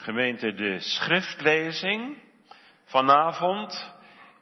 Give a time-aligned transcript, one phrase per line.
[0.00, 2.18] Gemeente, de schriftlezing
[2.84, 3.94] vanavond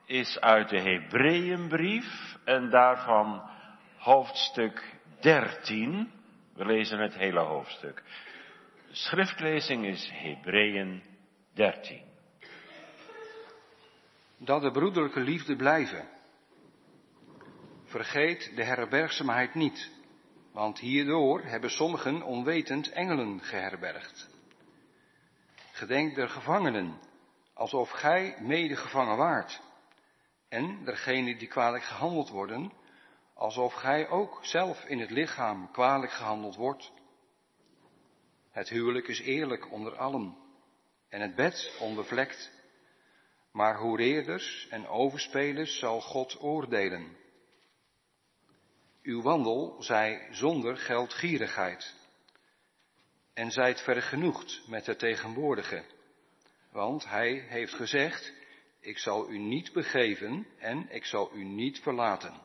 [0.06, 3.50] is uit de Hebreeënbrief en daarvan
[3.96, 6.12] hoofdstuk 13.
[6.54, 8.02] We lezen het hele hoofdstuk.
[8.88, 11.02] De schriftlezing is Hebreeën
[11.54, 12.02] 13.
[14.36, 16.08] Dat de broederlijke liefde blijven.
[17.84, 19.90] Vergeet de herbergzaamheid niet,
[20.52, 24.37] want hierdoor hebben sommigen onwetend engelen geherbergd.
[25.78, 27.00] Gedenk der gevangenen,
[27.54, 29.60] alsof gij medegevangen waart.
[30.48, 32.72] En dergenen die kwalijk gehandeld worden,
[33.34, 36.92] alsof gij ook zelf in het lichaam kwalijk gehandeld wordt.
[38.50, 40.36] Het huwelijk is eerlijk onder allen
[41.08, 42.50] en het bed onbevlekt.
[43.52, 47.16] Maar hoereerders en overspelers zal God oordelen.
[49.02, 51.97] Uw wandel zij zonder geldgierigheid
[53.38, 55.84] en zijt vergenoegd met het tegenwoordige.
[56.72, 58.32] Want hij heeft gezegd,
[58.80, 62.40] ik zal u niet begeven en ik zal u niet verlaten.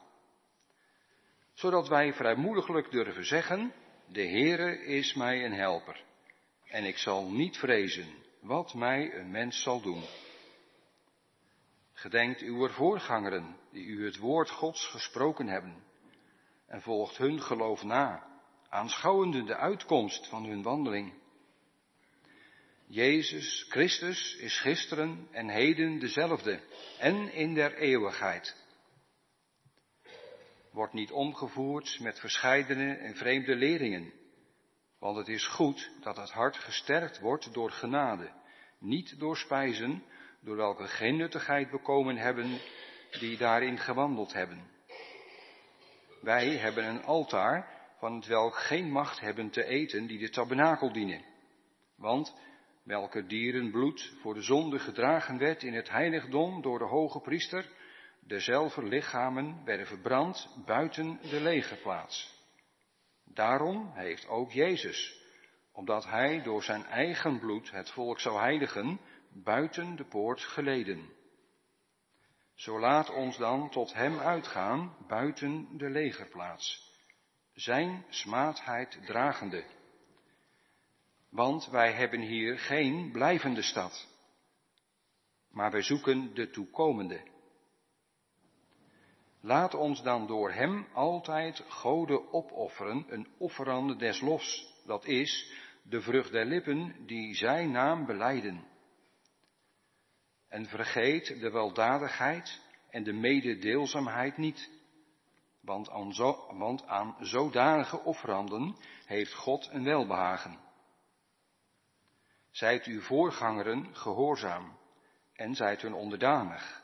[1.53, 3.73] Zodat wij vrijmoediglijk durven zeggen,
[4.07, 6.03] de Heere is mij een helper.
[6.67, 8.07] En ik zal niet vrezen
[8.41, 10.03] wat mij een mens zal doen.
[11.93, 15.83] Gedenkt uw voorgangeren, die u het woord Gods gesproken hebben,
[16.67, 18.32] en volgt hun geloof na
[18.73, 21.13] aanschouwende de uitkomst van hun wandeling.
[22.87, 26.59] Jezus Christus is gisteren en heden dezelfde
[26.99, 28.55] en in der eeuwigheid.
[30.71, 34.13] Wordt niet omgevoerd met verscheidene en vreemde leringen,
[34.99, 38.31] want het is goed dat het hart gesterkt wordt door genade,
[38.79, 40.03] niet door spijzen,
[40.41, 42.59] door welke geen nuttigheid bekomen hebben
[43.19, 44.71] die daarin gewandeld hebben.
[46.21, 47.72] Wij hebben een altaar
[48.03, 51.25] van het welk geen macht hebben te eten die de tabernakel dienen.
[51.95, 52.35] Want
[52.83, 57.69] welke dierenbloed voor de zonde gedragen werd in het heiligdom door de hoge priester,
[58.19, 62.41] dezelfde lichamen werden verbrand buiten de legerplaats.
[63.25, 65.21] Daarom heeft ook Jezus,
[65.71, 68.99] omdat hij door zijn eigen bloed het volk zou heiligen,
[69.31, 71.09] buiten de poort geleden.
[72.55, 76.91] Zo laat ons dan tot hem uitgaan buiten de legerplaats
[77.53, 79.63] zijn smaadheid dragende.
[81.29, 84.07] Want wij hebben hier geen blijvende stad,
[85.49, 87.31] maar wij zoeken de toekomende.
[89.41, 95.51] Laat ons dan door Hem altijd goden opofferen, een offerande des lofs, dat is,
[95.83, 98.67] de vrucht der lippen die Zijn naam beleiden.
[100.47, 104.69] En vergeet de weldadigheid en de mededeelzaamheid niet
[105.63, 108.75] want aan, zo, want aan zodanige offeranden
[109.05, 110.59] heeft God een welbehagen.
[112.51, 114.77] Zijt uw voorgangeren gehoorzaam
[115.33, 116.83] en zijt hun onderdanig,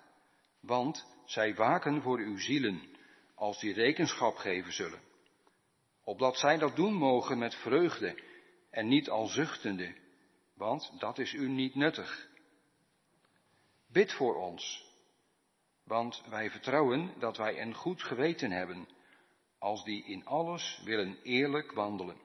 [0.60, 2.98] want zij waken voor uw zielen
[3.36, 5.02] als die rekenschap geven zullen,
[6.04, 8.24] opdat zij dat doen mogen met vreugde
[8.70, 9.96] en niet al zuchtende,
[10.54, 12.28] want dat is u niet nuttig.
[13.88, 14.89] Bid voor ons,
[15.90, 18.88] want wij vertrouwen dat wij een goed geweten hebben,
[19.58, 22.18] als die in alles willen eerlijk wandelen.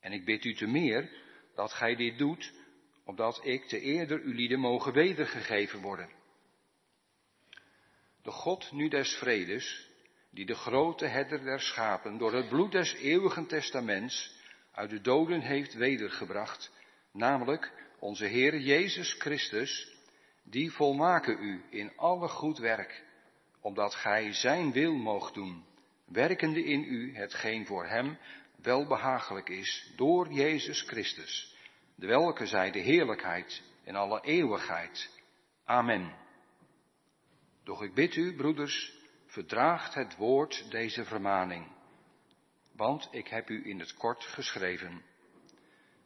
[0.00, 1.10] En ik bid u te meer
[1.54, 2.52] dat gij dit doet,
[3.04, 6.08] opdat ik te eerder uw lieden mogen wedergegeven worden.
[8.22, 9.88] De God nu des vredes,
[10.30, 14.34] die de grote herder der schapen door het bloed des eeuwigen testaments
[14.72, 16.72] uit de doden heeft wedergebracht,
[17.12, 19.89] namelijk onze Heer Jezus Christus,
[20.50, 23.04] die volmaken u in alle goed werk,
[23.60, 25.64] omdat gij zijn wil moogt doen,
[26.06, 28.18] werkende in u hetgeen voor hem
[28.56, 31.56] welbehagelijk is, door Jezus Christus,
[31.94, 35.10] de welke zij de heerlijkheid in alle eeuwigheid.
[35.64, 36.14] Amen.
[37.64, 41.66] Doch ik bid u, broeders, verdraagt het woord deze vermaning,
[42.76, 45.02] want ik heb u in het kort geschreven.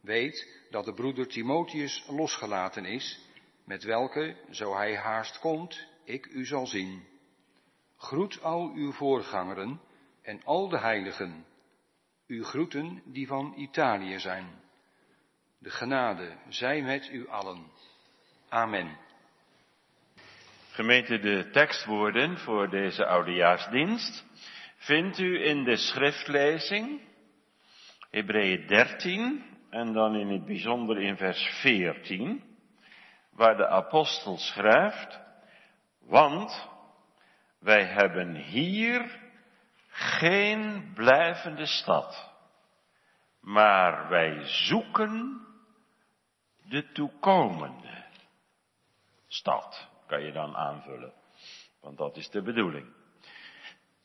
[0.01, 3.21] Weet dat de broeder Timotheus losgelaten is,
[3.65, 7.03] met welke, zo hij haast komt, ik u zal zien.
[7.97, 9.81] Groet al uw voorgangeren
[10.23, 11.47] en al de heiligen,
[12.27, 14.63] uw groeten die van Italië zijn.
[15.59, 17.67] De genade zij met u allen.
[18.49, 18.99] Amen.
[20.71, 24.27] Gemeente, de tekstwoorden voor deze oudejaarsdienst
[24.77, 27.01] vindt u in de schriftlezing,
[28.11, 32.54] Hebreeën 13 en dan in het bijzonder in vers 14
[33.35, 35.21] waar de apostel schrijft,
[36.01, 36.69] want
[37.59, 39.23] wij hebben hier
[39.89, 42.33] geen blijvende stad,
[43.41, 45.47] maar wij zoeken
[46.69, 48.05] de toekomende
[49.27, 51.13] stad, kan je dan aanvullen.
[51.81, 52.93] Want dat is de bedoeling.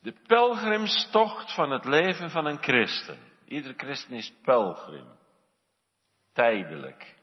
[0.01, 3.19] De pelgrimstocht van het leven van een christen.
[3.45, 5.07] Iedere christen is pelgrim.
[6.33, 7.18] Tijdelijk.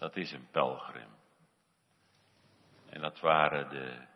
[0.00, 1.08] Dat is een pelgrim.
[2.88, 4.06] En dat waren de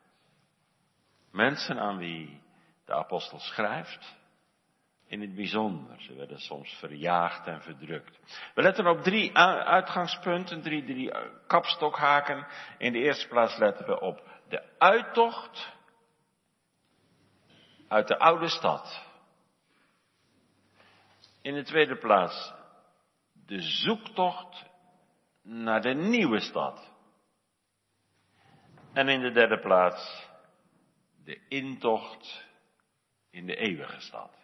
[1.30, 2.42] mensen aan wie
[2.84, 4.16] de apostel schrijft.
[5.06, 6.00] In het bijzonder.
[6.00, 8.18] Ze werden soms verjaagd en verdrukt.
[8.54, 11.12] We letten op drie uitgangspunten, drie, drie
[11.46, 12.46] kapstokhaken.
[12.78, 15.72] In de eerste plaats letten we op de uittocht
[17.88, 19.06] uit de oude stad.
[21.42, 22.52] In de tweede plaats
[23.46, 24.72] de zoektocht
[25.44, 26.92] naar de nieuwe stad.
[28.92, 30.28] En in de derde plaats
[31.24, 32.46] de intocht
[33.30, 34.36] in de eeuwige stad.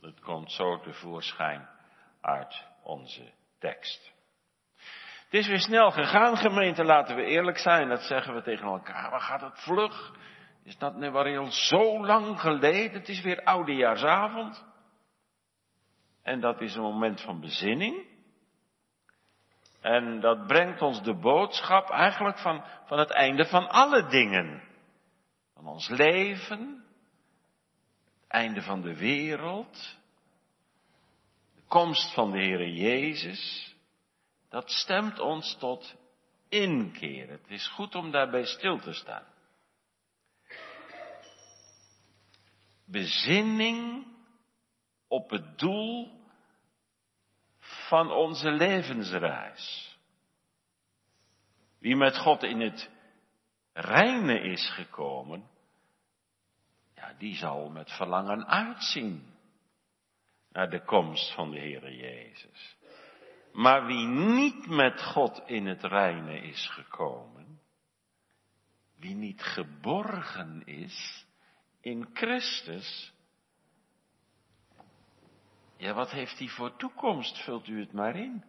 [0.00, 1.68] Dat komt zo tevoorschijn
[2.20, 4.12] uit onze tekst.
[5.24, 7.88] Het is weer snel gegaan, gemeente, laten we eerlijk zijn.
[7.88, 9.10] Dat zeggen we tegen elkaar.
[9.10, 10.14] Waar gaat het vlug?
[10.64, 12.92] Is dat nu wel al zo lang geleden?
[13.00, 14.64] Het is weer oudejaarsavond.
[16.22, 18.11] En dat is een moment van bezinning.
[19.82, 24.62] En dat brengt ons de boodschap eigenlijk van, van het einde van alle dingen.
[25.54, 26.84] Van ons leven,
[28.20, 29.98] het einde van de wereld,
[31.54, 33.74] de komst van de Heere Jezus.
[34.48, 35.96] Dat stemt ons tot
[36.48, 37.28] inkeer.
[37.28, 39.26] Het is goed om daarbij stil te staan.
[42.84, 44.06] Bezinning
[45.08, 46.21] op het doel
[47.92, 49.96] van onze levensreis.
[51.78, 52.90] Wie met God in het
[53.72, 55.50] reine is gekomen,
[56.94, 59.34] ja, die zal met verlangen uitzien
[60.50, 62.76] naar de komst van de Heere Jezus.
[63.52, 67.60] Maar wie niet met God in het reine is gekomen,
[68.96, 71.26] wie niet geborgen is
[71.80, 73.12] in Christus,
[75.82, 77.44] ja, wat heeft hij voor toekomst?
[77.44, 78.44] Vult u het maar in.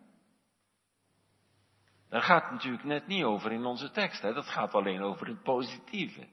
[2.09, 4.21] Daar gaat het natuurlijk net niet over in onze tekst.
[4.21, 4.33] Hè?
[4.33, 6.27] Dat gaat alleen over het positieve.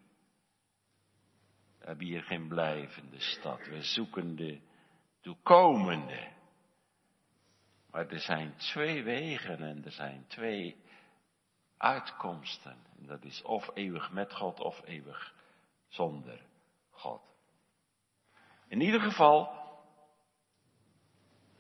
[1.79, 3.67] We hebben hier geen blijvende stad.
[3.67, 4.61] We zoeken de
[5.21, 6.33] toekomende.
[7.91, 10.77] Maar er zijn twee wegen en er zijn twee
[11.77, 12.77] uitkomsten.
[12.99, 15.35] En dat is of eeuwig met God of eeuwig
[15.89, 16.41] zonder
[16.91, 17.23] God.
[18.69, 19.60] In ieder geval,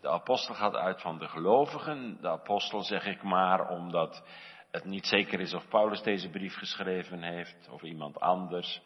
[0.00, 2.19] de apostel gaat uit van de gelovigen.
[2.20, 4.23] De apostel zeg ik maar omdat
[4.70, 8.82] het niet zeker is of Paulus deze brief geschreven heeft of iemand anders.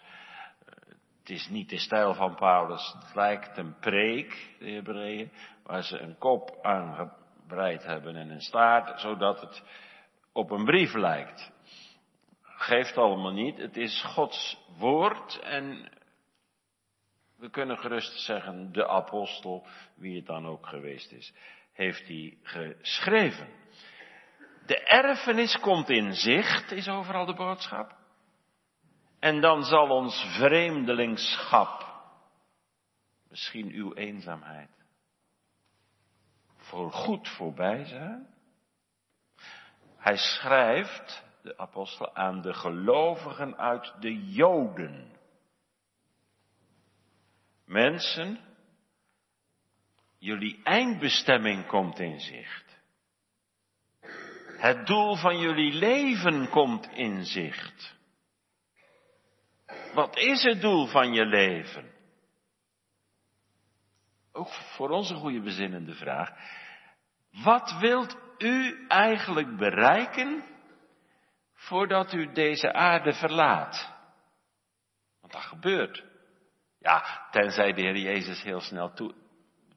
[1.19, 2.95] Het is niet de stijl van Paulus.
[2.99, 5.33] Het lijkt een preek, de Hebreeën,
[5.63, 9.63] waar ze een kop aangebreid hebben en een staart, zodat het
[10.33, 11.53] op een brief lijkt.
[12.43, 13.59] Geeft allemaal niet.
[13.59, 15.89] Het is Gods woord en
[17.45, 21.33] we kunnen gerust zeggen, de apostel, wie het dan ook geweest is,
[21.73, 23.49] heeft hij geschreven.
[24.67, 27.97] De erfenis komt in zicht, is overal de boodschap.
[29.19, 32.03] En dan zal ons vreemdelingschap,
[33.29, 34.71] misschien uw eenzaamheid,
[36.57, 38.27] voor goed voorbij zijn.
[39.97, 45.14] Hij schrijft, de apostel, aan de gelovigen uit de Joden.
[47.75, 48.41] Mensen,
[50.19, 52.79] jullie eindbestemming komt in zicht.
[54.59, 57.97] Het doel van jullie leven komt in zicht.
[59.95, 61.93] Wat is het doel van je leven?
[64.33, 66.31] Ook voor ons een goede bezinnende vraag.
[67.31, 70.45] Wat wilt u eigenlijk bereiken
[71.55, 73.93] voordat u deze aarde verlaat?
[75.21, 76.14] Want dat gebeurt.
[76.85, 79.15] Ja, tenzij de Heer Jezus heel snel toe,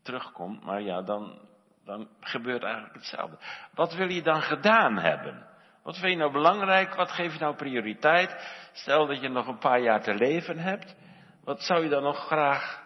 [0.02, 1.40] terugkomt, maar ja, dan,
[1.86, 3.38] dan gebeurt eigenlijk hetzelfde.
[3.74, 5.48] Wat wil je dan gedaan hebben?
[5.84, 6.96] Wat vind je nou belangrijk?
[6.96, 8.36] Wat geef je nou prioriteit?
[8.72, 10.96] Stel dat je nog een paar jaar te leven hebt.
[11.44, 12.84] Wat zou je dan nog graag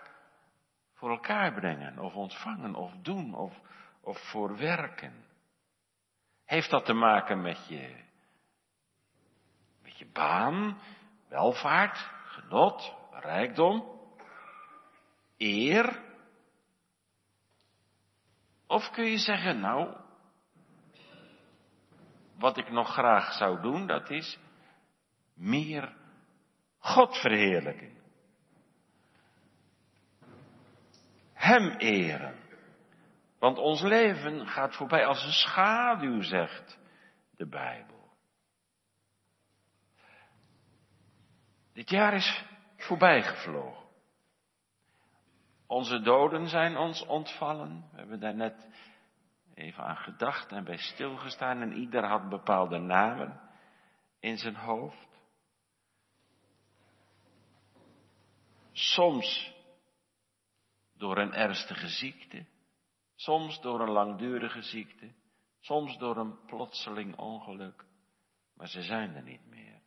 [0.94, 2.00] voor elkaar brengen?
[2.00, 2.76] Of ontvangen?
[2.76, 3.34] Of doen?
[3.34, 3.54] Of,
[4.02, 5.26] of voor werken?
[6.46, 7.96] Heeft dat te maken met je,
[9.84, 10.78] met je baan,
[11.30, 14.00] welvaart, genot, rijkdom?
[15.42, 16.04] Eer?
[18.68, 19.98] Of kun je zeggen, nou,
[22.38, 24.40] wat ik nog graag zou doen, dat is
[25.34, 25.96] meer
[26.78, 28.00] God verheerlijken.
[31.34, 32.40] Hem eren.
[33.40, 36.80] Want ons leven gaat voorbij als een schaduw, zegt
[37.36, 38.10] de Bijbel.
[41.74, 42.46] Dit jaar is
[42.78, 43.81] voorbij gevlogen.
[45.72, 47.90] Onze doden zijn ons ontvallen.
[47.92, 48.68] We hebben daar net
[49.54, 53.42] even aan gedacht en bij stilgestaan en ieder had bepaalde namen
[54.20, 55.08] in zijn hoofd.
[58.72, 59.54] Soms
[60.98, 62.46] door een ernstige ziekte,
[63.16, 65.12] soms door een langdurige ziekte,
[65.60, 67.86] soms door een plotseling ongeluk,
[68.54, 69.82] maar ze zijn er niet meer.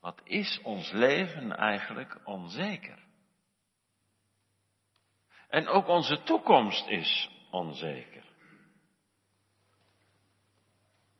[0.00, 3.08] Wat is ons leven eigenlijk onzeker?
[5.50, 8.24] En ook onze toekomst is onzeker.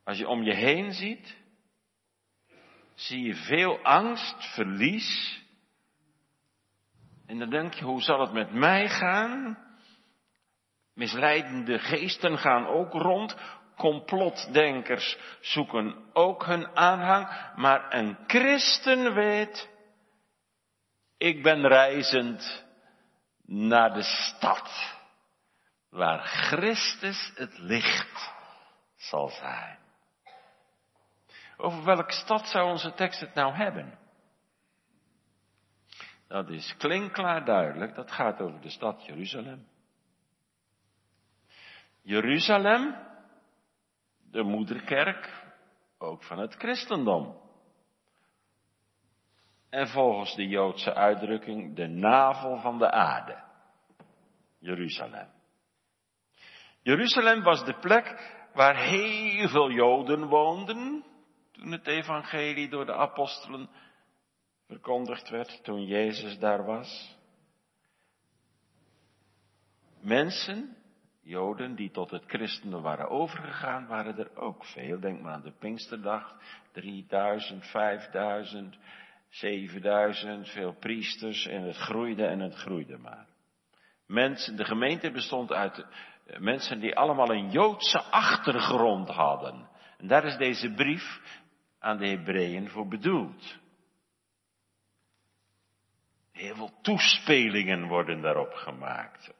[0.03, 1.37] Als je om je heen ziet,
[2.95, 5.41] zie je veel angst, verlies.
[7.27, 9.57] En dan denk je, hoe zal het met mij gaan?
[10.93, 13.35] Misleidende geesten gaan ook rond.
[13.75, 17.53] Complotdenkers zoeken ook hun aanhang.
[17.55, 19.69] Maar een christen weet,
[21.17, 22.69] ik ben reizend
[23.51, 24.99] naar de stad.
[25.89, 28.33] Waar Christus het licht
[28.95, 29.79] zal zijn.
[31.57, 33.99] Over welke stad zou onze tekst het nou hebben?
[36.27, 39.67] Dat is klinkklaar duidelijk, dat gaat over de stad Jeruzalem.
[42.01, 42.95] Jeruzalem,
[44.31, 45.43] de moederkerk,
[45.97, 47.39] ook van het christendom.
[49.71, 53.43] En volgens de Joodse uitdrukking de navel van de aarde.
[54.59, 55.27] Jeruzalem.
[56.81, 61.03] Jeruzalem was de plek waar heel veel Joden woonden,
[61.51, 63.69] toen het evangelie door de apostelen
[64.67, 67.17] verkondigd werd, toen Jezus daar was.
[69.99, 70.77] Mensen,
[71.21, 74.99] Joden die tot het christendom waren overgegaan, waren er ook veel.
[74.99, 76.35] Denk maar aan de Pinksterdag,
[76.71, 78.77] 3000, 5000,
[79.31, 83.27] 7000, veel priesters en het groeide en het groeide maar.
[84.07, 85.85] Mensen, de gemeente bestond uit
[86.25, 89.69] eh, mensen die allemaal een Joodse achtergrond hadden.
[89.97, 91.21] En daar is deze brief
[91.79, 93.59] aan de Hebreeën voor bedoeld.
[96.31, 99.33] Heel veel toespelingen worden daarop gemaakt.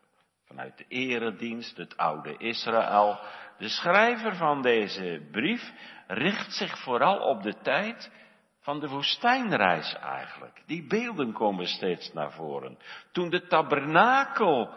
[0.46, 3.20] Vanuit de eredienst, het oude Israël.
[3.58, 5.72] De schrijver van deze brief
[6.08, 8.12] richt zich vooral op de tijd
[8.62, 10.64] van de woestijnreis eigenlijk.
[10.66, 12.78] Die beelden komen steeds naar voren.
[13.12, 14.74] Toen de tabernakel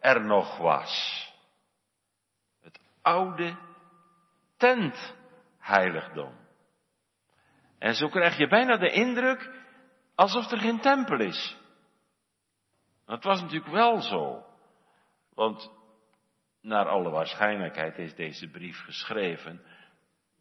[0.00, 1.24] er nog was.
[2.60, 3.56] Het oude
[4.56, 6.34] tentheiligdom.
[7.78, 9.50] En zo krijg je bijna de indruk
[10.14, 11.56] alsof er geen tempel is.
[13.06, 14.44] Dat was natuurlijk wel zo.
[15.34, 15.70] Want
[16.60, 19.62] naar alle waarschijnlijkheid is deze brief geschreven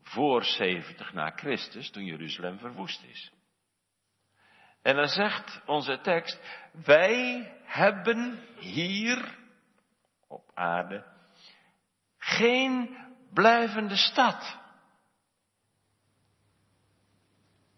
[0.06, 3.32] voor 70 na Christus, toen Jeruzalem verwoest is.
[4.82, 6.40] En dan zegt onze tekst,
[6.86, 9.38] wij hebben hier
[10.28, 11.06] op aarde
[12.18, 12.98] geen
[13.34, 14.60] blijvende stad.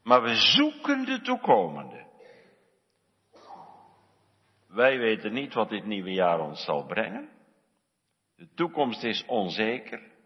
[0.04, 2.06] Maar we zoeken de toekomende.
[4.68, 7.30] Wij weten niet wat dit nieuwe jaar ons zal brengen.
[8.36, 10.17] De toekomst is onzeker.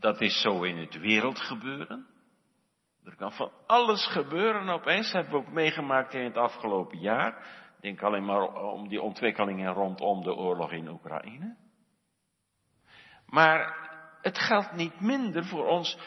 [0.00, 2.06] Dat is zo in het wereldgebeuren.
[3.04, 4.68] Er kan van alles gebeuren.
[4.68, 7.46] Opeens hebben we ook meegemaakt in het afgelopen jaar.
[7.80, 11.56] Denk alleen maar om die ontwikkelingen rondom de oorlog in Oekraïne.
[13.26, 13.88] Maar
[14.20, 15.98] het geldt niet minder voor ons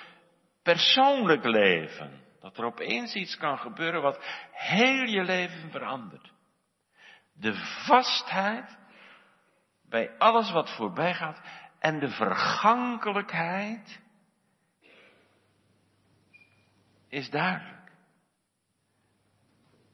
[0.63, 2.21] persoonlijk leven.
[2.39, 4.19] Dat er opeens iets kan gebeuren wat
[4.51, 6.31] heel je leven verandert.
[7.33, 7.53] De
[7.85, 8.77] vastheid
[9.89, 11.41] bij alles wat voorbij gaat
[11.83, 14.01] en de vergankelijkheid
[17.07, 17.91] is duidelijk.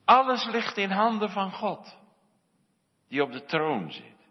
[0.06, 1.98] Alles ligt in handen van God,
[3.08, 4.28] die op de troon zit.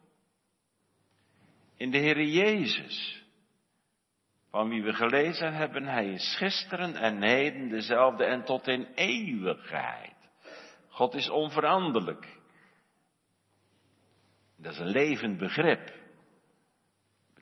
[1.76, 3.24] In de Heer Jezus,
[4.50, 10.16] van wie we gelezen hebben, Hij is gisteren en heden dezelfde en tot in eeuwigheid.
[10.88, 12.38] God is onveranderlijk.
[14.56, 15.97] Dat is een levend begrip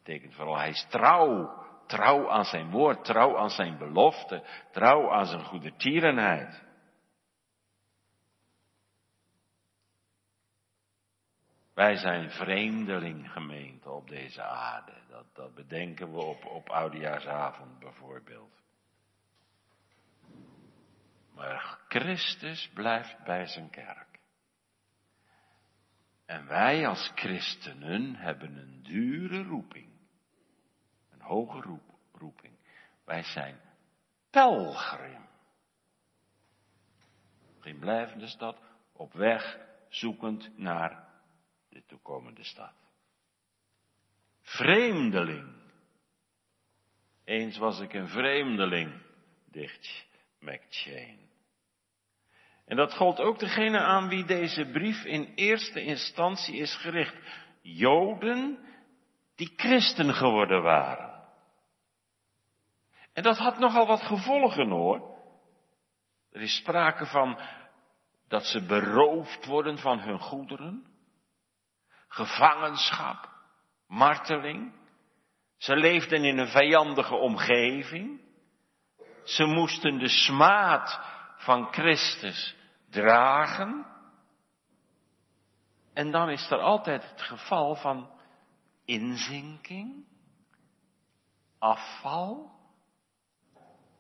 [0.07, 1.65] betekent vooral hij is trouw.
[1.87, 6.65] Trouw aan zijn woord, trouw aan zijn belofte, trouw aan zijn goede tierenheid.
[11.75, 14.93] Wij zijn vreemdeling gemeente op deze aarde.
[15.09, 18.63] Dat, dat bedenken we op, op oudejaarsavond bijvoorbeeld.
[21.35, 24.19] Maar Christus blijft bij zijn kerk.
[26.27, 29.96] En wij als christenen hebben een dure roeping.
[31.27, 32.55] Hoge roep, roeping.
[33.05, 33.61] Wij zijn
[34.31, 35.27] pelgrim.
[37.61, 38.59] Geen blijvende stad,
[38.93, 41.09] op weg zoekend naar
[41.69, 42.73] de toekomende stad.
[44.43, 45.55] Vreemdeling.
[47.25, 49.03] Eens was ik een vreemdeling,
[49.51, 50.07] dicht
[50.41, 51.19] McChain.
[52.65, 57.17] En dat gold ook degene aan wie deze brief in eerste instantie is gericht.
[57.63, 58.59] Joden
[59.35, 61.16] die christen geworden waren.
[63.17, 65.17] En dat had nogal wat gevolgen hoor.
[66.31, 67.39] Er is sprake van
[68.29, 70.87] dat ze beroofd worden van hun goederen,
[72.09, 73.29] gevangenschap,
[73.87, 74.73] marteling.
[75.57, 78.21] Ze leefden in een vijandige omgeving.
[79.25, 81.01] Ze moesten de smaad
[81.37, 82.57] van Christus
[82.91, 83.87] dragen.
[85.95, 88.11] En dan is er altijd het geval van
[88.85, 90.07] inzinking,
[91.59, 92.56] afval.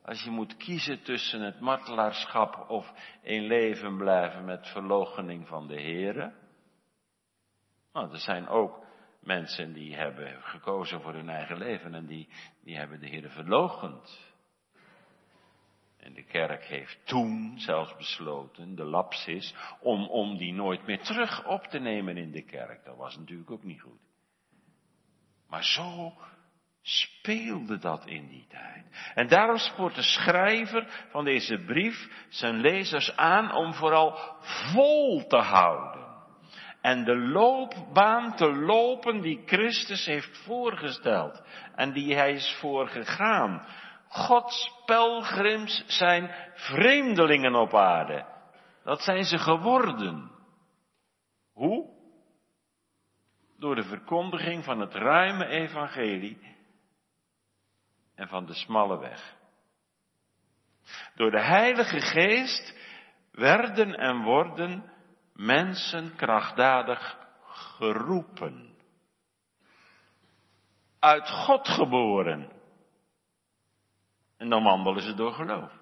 [0.06, 5.80] Als je moet kiezen tussen het martelaarschap of in leven blijven met verloochening van de
[5.80, 6.34] Here.
[7.92, 8.84] Nou, er zijn ook
[9.20, 12.28] mensen die hebben gekozen voor hun eigen leven en die,
[12.64, 14.34] die hebben de Heer verloochend.
[15.96, 21.46] En de kerk heeft toen zelfs besloten, de lapsis, om, om die nooit meer terug
[21.46, 22.84] op te nemen in de kerk.
[22.84, 24.00] Dat was natuurlijk ook niet goed.
[25.48, 26.14] Maar zo
[26.86, 29.12] speelde dat in die tijd.
[29.14, 34.18] En daarom spoort de schrijver van deze brief zijn lezers aan om vooral
[34.72, 36.04] vol te houden.
[36.80, 41.42] En de loopbaan te lopen die Christus heeft voorgesteld
[41.74, 43.66] en die hij is voorgegaan.
[44.08, 48.24] Gods pelgrims zijn vreemdelingen op aarde.
[48.84, 50.30] Dat zijn ze geworden.
[51.52, 51.94] Hoe?
[53.58, 56.54] Door de verkondiging van het ruime evangelie
[58.16, 59.34] en van de smalle weg.
[61.14, 62.74] Door de Heilige Geest
[63.32, 64.92] werden en worden
[65.34, 68.74] mensen krachtdadig geroepen.
[70.98, 72.52] Uit God geboren.
[74.38, 75.72] En dan wandelen ze door geloof.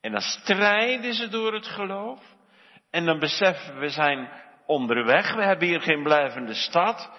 [0.00, 2.34] En dan strijden ze door het geloof.
[2.90, 4.28] En dan beseffen we zijn
[4.66, 5.34] onderweg.
[5.34, 7.10] We hebben hier geen blijvende stad.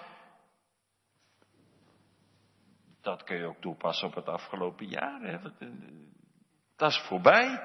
[3.06, 5.20] Dat kun je ook toepassen op het afgelopen jaar.
[5.20, 5.38] Hè.
[6.76, 7.60] Dat is voorbij.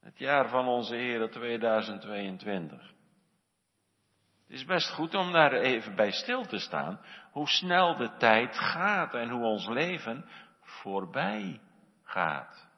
[0.00, 2.80] Het jaar van onze Heer 2022.
[4.42, 7.00] Het is best goed om daar even bij stil te staan.
[7.32, 10.28] Hoe snel de tijd gaat en hoe ons leven
[10.60, 11.60] voorbij
[12.02, 12.68] gaat.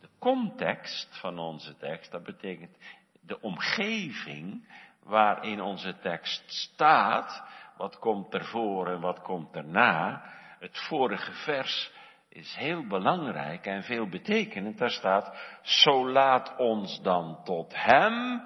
[0.00, 2.76] De context van onze tekst, dat betekent
[3.20, 4.68] de omgeving
[5.02, 7.44] waarin onze tekst staat.
[7.78, 10.22] Wat komt ervoor en wat komt erna?
[10.58, 11.92] Het vorige vers
[12.28, 14.78] is heel belangrijk en veel betekenend.
[14.78, 18.42] Daar staat, zo laat ons dan tot Hem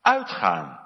[0.00, 0.80] uitgaan.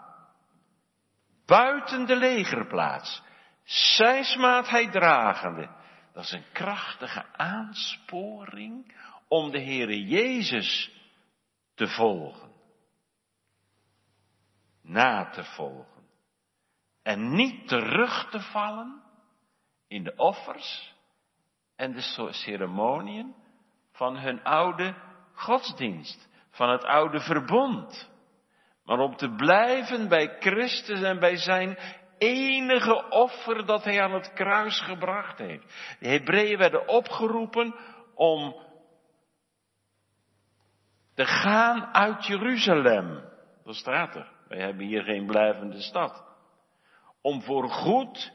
[1.47, 3.23] Buiten de legerplaats.
[3.65, 4.25] Zij
[4.69, 5.69] hij dragende.
[6.13, 8.95] Dat is een krachtige aansporing
[9.29, 10.93] om de Heere Jezus
[11.75, 12.51] te volgen.
[14.83, 15.96] Na te volgen.
[17.07, 19.03] En niet terug te vallen
[19.89, 20.95] in de offers
[21.77, 23.35] en de ceremoniën
[23.93, 24.95] van hun oude
[25.33, 28.11] godsdienst, van het oude verbond.
[28.85, 31.79] Maar om te blijven bij Christus en bij zijn
[32.19, 35.97] enige offer dat hij aan het kruis gebracht heeft.
[36.01, 37.75] De Hebreeën werden opgeroepen
[38.15, 38.57] om
[41.15, 43.25] te gaan uit Jeruzalem.
[43.65, 44.33] Dat staat er.
[44.49, 46.26] Wij hebben hier geen blijvende stad.
[47.27, 48.33] Om voor goed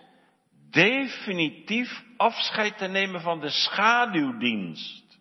[0.70, 5.20] definitief afscheid te nemen van de schaduwdienst.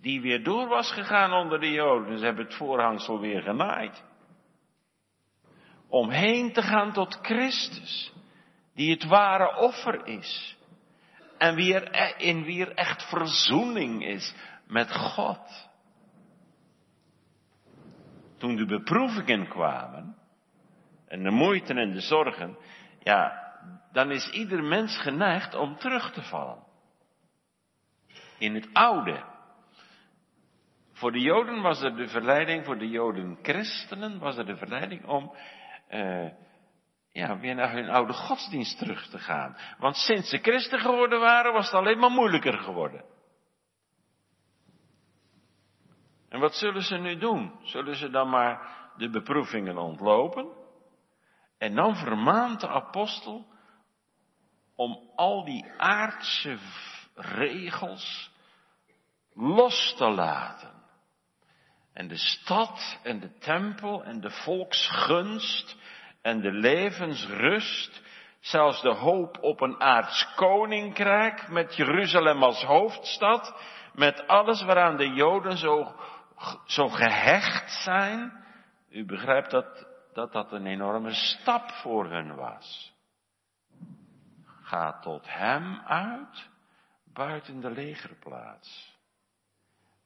[0.00, 2.18] Die weer door was gegaan onder de Joden.
[2.18, 4.04] Ze hebben het voorhangsel weer genaaid.
[5.88, 8.12] Om heen te gaan tot Christus.
[8.74, 10.56] Die het ware offer is.
[11.38, 14.34] En wie er, e- in wie er echt verzoening is
[14.66, 15.68] met God.
[18.38, 20.23] Toen de beproevingen kwamen.
[21.14, 22.58] En de moeite en de zorgen.
[23.02, 23.52] Ja,
[23.92, 26.62] dan is ieder mens geneigd om terug te vallen.
[28.38, 29.24] In het oude.
[30.92, 35.06] Voor de Joden was er de verleiding, voor de Joden christenen was er de verleiding
[35.06, 35.34] om
[35.90, 36.30] uh,
[37.12, 39.56] ja, weer naar hun oude godsdienst terug te gaan.
[39.78, 43.04] Want sinds ze christen geworden waren, was het alleen maar moeilijker geworden.
[46.28, 47.58] En wat zullen ze nu doen?
[47.62, 50.62] Zullen ze dan maar de beproevingen ontlopen.
[51.58, 53.46] En dan vermaant de apostel
[54.76, 56.58] om al die aardse
[57.14, 58.30] regels
[59.34, 60.72] los te laten.
[61.92, 65.76] En de stad en de tempel en de volksgunst
[66.22, 68.02] en de levensrust,
[68.40, 73.54] zelfs de hoop op een aards koninkrijk met Jeruzalem als hoofdstad,
[73.92, 75.94] met alles waaraan de Joden zo,
[76.66, 78.44] zo gehecht zijn.
[78.90, 82.94] U begrijpt dat, dat dat een enorme stap voor hun was.
[84.62, 86.48] Ga tot hem uit,
[87.04, 88.98] buiten de legerplaats.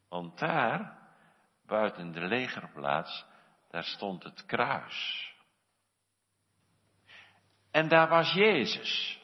[0.09, 0.99] Want daar,
[1.66, 3.27] buiten de legerplaats,
[3.71, 5.33] daar stond het kruis.
[7.71, 9.21] En daar was Jezus.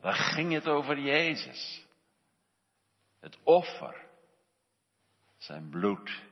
[0.00, 1.86] Daar ging het over Jezus.
[3.20, 4.06] Het offer.
[5.36, 6.31] Zijn bloed.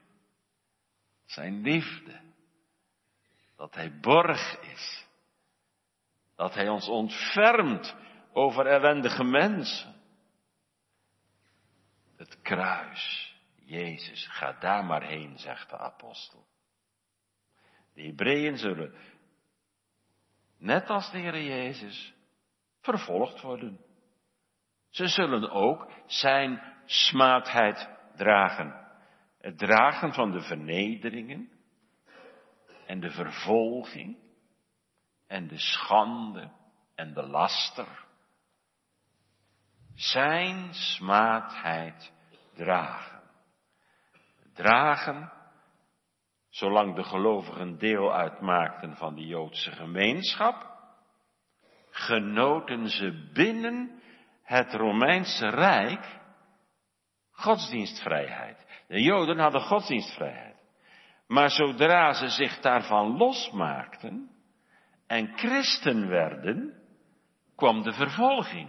[1.31, 2.21] Zijn liefde.
[3.57, 5.07] Dat hij borg is.
[6.37, 7.97] Dat hij ons ontfermt
[8.33, 9.95] over ellendige mensen.
[12.17, 13.35] Het kruis.
[13.55, 16.47] Jezus, ga daar maar heen, zegt de apostel.
[17.95, 18.95] De Hebreeën zullen
[20.59, 22.15] net als de Heer Jezus,
[22.81, 23.85] vervolgd worden.
[24.89, 28.90] Ze zullen ook zijn smaadheid dragen.
[29.41, 31.51] Het dragen van de vernederingen
[32.87, 34.19] en de vervolging
[35.27, 36.51] en de schande
[36.95, 38.05] en de laster.
[39.95, 42.13] Zijn smaadheid
[42.55, 43.23] dragen.
[44.53, 45.33] Dragen
[46.49, 50.79] zolang de gelovigen deel uitmaakten van de Joodse gemeenschap,
[51.91, 54.03] genoten ze binnen
[54.43, 56.21] het Romeinse Rijk
[57.31, 58.70] godsdienstvrijheid.
[58.91, 60.57] De Joden hadden godsdienstvrijheid.
[61.27, 64.31] Maar zodra ze zich daarvan losmaakten
[65.07, 66.83] en christen werden,
[67.57, 68.69] kwam de vervolging.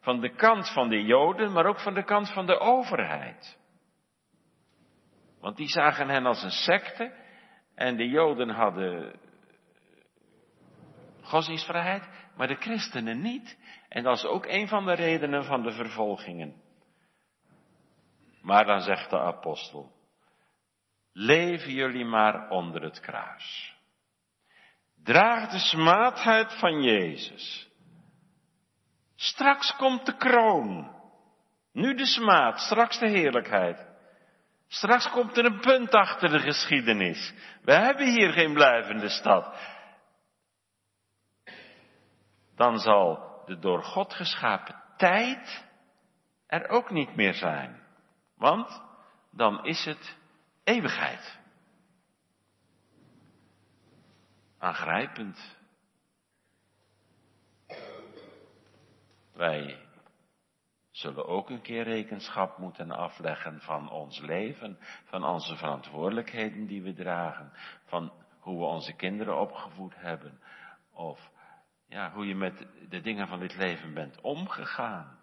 [0.00, 3.58] Van de kant van de Joden, maar ook van de kant van de overheid.
[5.40, 7.14] Want die zagen hen als een secte
[7.74, 9.18] en de Joden hadden
[11.22, 13.58] godsdienstvrijheid, maar de christenen niet.
[13.88, 16.68] En dat is ook een van de redenen van de vervolgingen.
[18.42, 19.92] Maar dan zegt de apostel,
[21.12, 23.74] leven jullie maar onder het kruis.
[25.02, 27.68] Draag de smaadheid van Jezus.
[29.14, 30.98] Straks komt de kroon.
[31.72, 33.88] Nu de smaad, straks de heerlijkheid.
[34.68, 37.34] Straks komt er een punt achter de geschiedenis.
[37.62, 39.54] We hebben hier geen blijvende stad.
[42.56, 45.64] Dan zal de door God geschapen tijd
[46.46, 47.79] er ook niet meer zijn.
[48.40, 48.82] Want
[49.30, 50.16] dan is het
[50.64, 51.38] eeuwigheid.
[54.58, 55.58] Aangrijpend.
[59.32, 59.88] Wij
[60.90, 66.92] zullen ook een keer rekenschap moeten afleggen van ons leven, van onze verantwoordelijkheden die we
[66.92, 67.52] dragen,
[67.84, 70.40] van hoe we onze kinderen opgevoed hebben,
[70.92, 71.30] of
[71.86, 75.19] ja, hoe je met de dingen van dit leven bent omgegaan.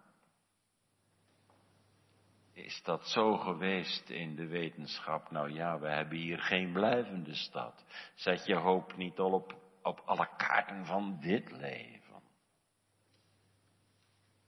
[2.58, 5.32] Is dat zo geweest in de wetenschap?
[5.32, 7.86] Nou ja, we hebben hier geen blijvende stad.
[8.16, 12.22] Zet je hoop niet al op, op alle kaarten van dit leven.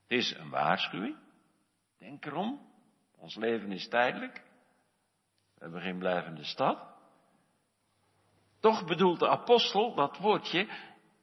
[0.02, 1.18] Het is een waarschuwing.
[1.98, 2.72] Denk erom.
[3.18, 4.44] Ons leven is tijdelijk.
[5.54, 6.88] We hebben geen blijvende stad.
[8.60, 10.68] Toch bedoelt de apostel dat woordje,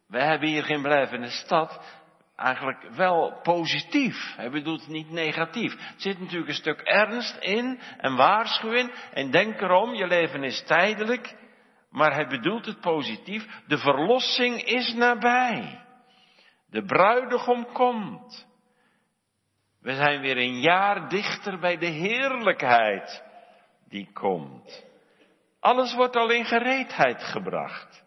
[0.06, 2.02] we hebben hier geen blijvende stad,
[2.36, 4.34] eigenlijk wel positief.
[4.36, 5.72] Hij bedoelt het niet negatief.
[5.74, 10.64] Er zit natuurlijk een stuk ernst in en waarschuwing en denk erom, je leven is
[10.66, 11.36] tijdelijk,
[11.90, 13.46] maar hij bedoelt het positief.
[13.66, 15.84] De verlossing is nabij.
[16.70, 18.46] De bruidegom komt.
[19.80, 23.22] We zijn weer een jaar dichter bij de heerlijkheid
[23.88, 24.84] die komt.
[25.60, 28.04] Alles wordt al in gereedheid gebracht.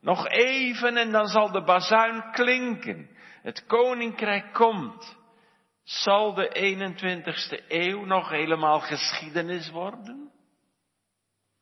[0.00, 3.16] Nog even en dan zal de bazuin klinken.
[3.48, 5.16] Het koninkrijk komt.
[5.82, 10.32] Zal de 21ste eeuw nog helemaal geschiedenis worden?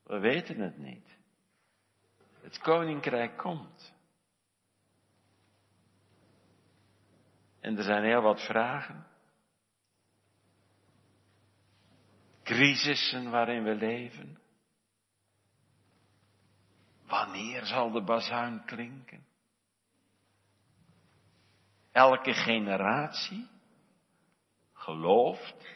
[0.03, 1.19] We weten het niet.
[2.43, 3.95] Het koninkrijk komt.
[7.61, 9.07] En er zijn heel wat vragen.
[12.43, 14.39] crisissen waarin we leven?
[17.07, 19.26] Wanneer zal de bazuin klinken?
[21.97, 23.49] Elke generatie
[24.73, 25.67] gelooft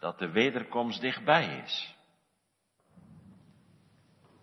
[0.00, 1.98] dat de wederkomst dichtbij is.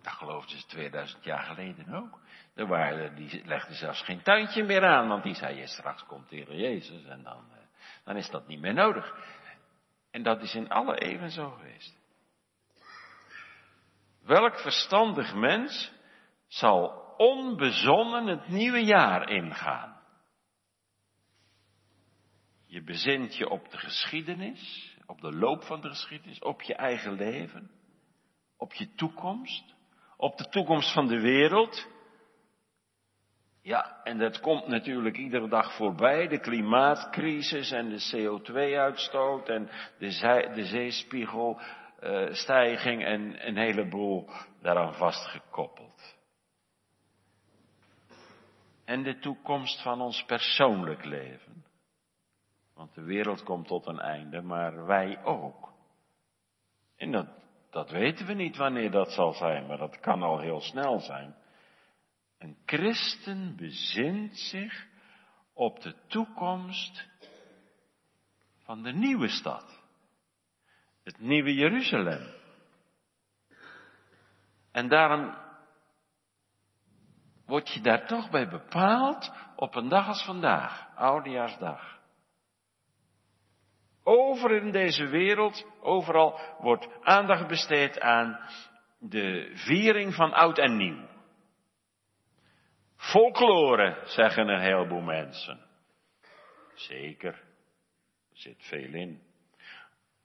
[0.02, 2.20] geloofden ze 2000 jaar geleden ook.
[2.54, 6.56] Er waren, die legden zelfs geen tuintje meer aan, want die zei, straks komt de
[6.56, 7.58] Jezus en dan, eh,
[8.04, 9.14] dan is dat niet meer nodig.
[10.10, 11.98] En dat is in alle eeuwen zo geweest.
[14.22, 15.92] Welk verstandig mens
[16.46, 19.87] zal onbezonnen het nieuwe jaar ingaan?
[22.70, 27.12] Je bezint je op de geschiedenis, op de loop van de geschiedenis, op je eigen
[27.12, 27.70] leven,
[28.56, 29.74] op je toekomst,
[30.16, 31.88] op de toekomst van de wereld.
[33.62, 40.10] Ja, en dat komt natuurlijk iedere dag voorbij, de klimaatcrisis en de CO2-uitstoot en de,
[40.64, 44.30] zeespiegelstijging en een heleboel
[44.62, 46.16] daaraan vastgekoppeld.
[48.84, 51.66] En de toekomst van ons persoonlijk leven.
[52.78, 55.72] Want de wereld komt tot een einde, maar wij ook.
[56.96, 57.28] En dat,
[57.70, 61.34] dat weten we niet wanneer dat zal zijn, maar dat kan al heel snel zijn.
[62.38, 64.86] Een christen bezint zich
[65.52, 67.08] op de toekomst
[68.64, 69.82] van de nieuwe stad.
[71.02, 72.34] Het nieuwe Jeruzalem.
[74.72, 75.34] En daarom
[77.46, 81.97] word je daar toch bij bepaald op een dag als vandaag, Oudejaarsdag.
[84.08, 88.40] Over in deze wereld, overal wordt aandacht besteed aan
[88.98, 91.08] de viering van oud en nieuw.
[92.96, 95.60] Folklore, zeggen een heleboel mensen.
[96.74, 97.32] Zeker,
[98.30, 99.22] er zit veel in.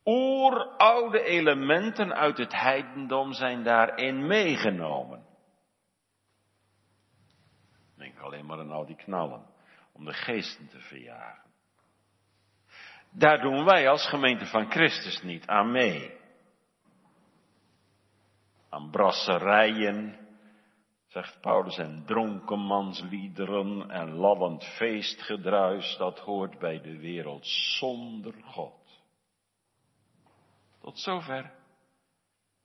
[0.06, 5.26] Oeroude elementen uit het heidendom zijn daarin meegenomen.
[7.98, 9.46] Denk alleen maar aan al die knallen,
[9.94, 11.43] om de geesten te verjagen.
[13.16, 16.22] Daar doen wij als gemeente van Christus niet aan mee.
[18.70, 20.18] Aan brasserijen,
[21.08, 29.02] zegt Paulus, en dronkenmansliederen en lallend feestgedruis, dat hoort bij de wereld zonder God.
[30.82, 31.54] Tot zover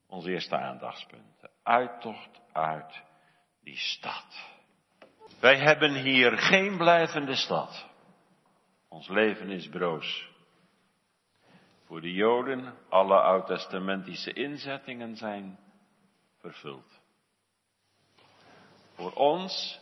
[0.06, 1.40] ons eerste aandachtspunt.
[1.40, 3.02] De uittocht uit
[3.62, 4.56] die stad.
[5.40, 7.87] Wij hebben hier geen blijvende stad.
[8.88, 10.37] Ons leven is broos.
[11.88, 15.59] Voor de Joden, alle oud-testamentische inzettingen zijn
[16.40, 17.01] vervuld.
[18.94, 19.81] Voor ons,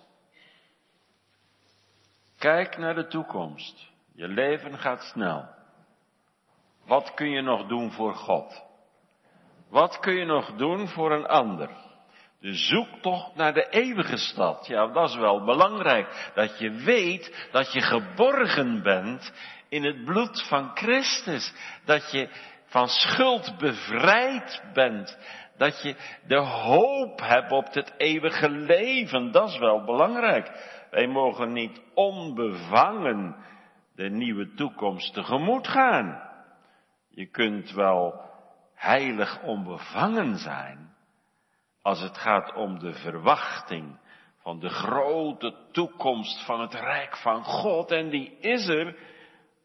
[2.39, 3.91] kijk naar de toekomst.
[4.15, 5.49] Je leven gaat snel.
[6.85, 8.65] Wat kun je nog doen voor God?
[9.69, 11.71] Wat kun je nog doen voor een ander?
[12.41, 14.67] De zoektocht naar de eeuwige stad.
[14.67, 16.31] Ja, dat is wel belangrijk.
[16.35, 19.33] Dat je weet dat je geborgen bent
[19.69, 21.53] in het bloed van Christus.
[21.85, 22.29] Dat je
[22.67, 25.19] van schuld bevrijd bent.
[25.57, 29.33] Dat je de hoop hebt op het eeuwige leven.
[29.33, 30.75] Dat is wel belangrijk.
[30.91, 33.37] Wij mogen niet onbevangen
[33.95, 36.23] de nieuwe toekomst tegemoet gaan.
[37.11, 38.21] Je kunt wel
[38.75, 40.95] heilig onbevangen zijn
[41.83, 43.99] als het gaat om de verwachting
[44.43, 47.91] van de grote toekomst van het Rijk van God.
[47.91, 48.97] En die is er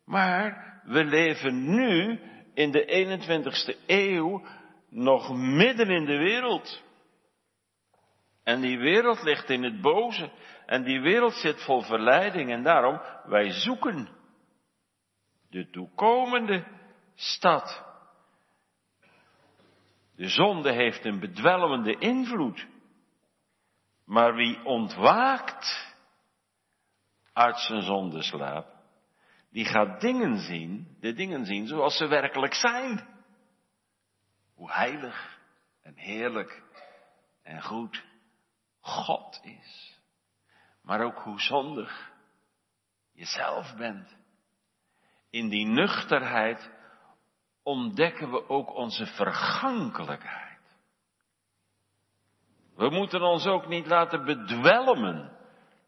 [0.05, 2.19] maar we leven nu
[2.53, 4.45] in de 21ste eeuw
[4.89, 6.83] nog midden in de wereld.
[8.43, 10.31] En die wereld ligt in het boze.
[10.65, 12.51] En die wereld zit vol verleiding.
[12.51, 14.09] En daarom, wij zoeken
[15.49, 16.65] de toekomende
[17.15, 17.85] stad.
[20.15, 22.67] De zonde heeft een bedwelmende invloed.
[24.05, 25.95] Maar wie ontwaakt
[27.33, 28.70] uit zijn zondeslaap,
[29.51, 33.07] die gaat dingen zien, de dingen zien zoals ze werkelijk zijn.
[34.53, 35.39] Hoe heilig
[35.81, 36.63] en heerlijk
[37.43, 38.03] en goed
[38.79, 39.99] God is.
[40.81, 42.11] Maar ook hoe zondig
[43.13, 44.17] jezelf bent.
[45.29, 46.71] In die nuchterheid
[47.63, 50.51] ontdekken we ook onze vergankelijkheid.
[52.75, 55.37] We moeten ons ook niet laten bedwelmen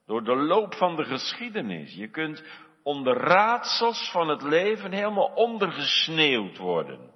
[0.05, 1.93] door de loop van de geschiedenis.
[1.93, 2.43] Je kunt
[2.83, 7.11] onder raadsels van het leven helemaal ondergesneeuwd worden.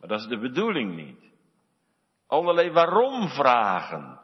[0.00, 1.30] Maar dat is de bedoeling niet.
[2.26, 4.20] Allerlei waarom vragen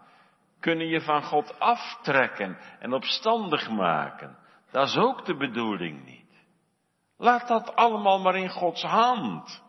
[0.60, 4.38] kunnen je van God aftrekken en opstandig maken.
[4.70, 6.46] Dat is ook de bedoeling niet.
[7.16, 9.62] Laat dat allemaal maar in Gods hand.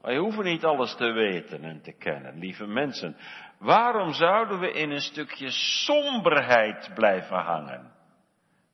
[0.00, 3.16] Wij hoeven niet alles te weten en te kennen, lieve mensen.
[3.58, 7.92] Waarom zouden we in een stukje somberheid blijven hangen?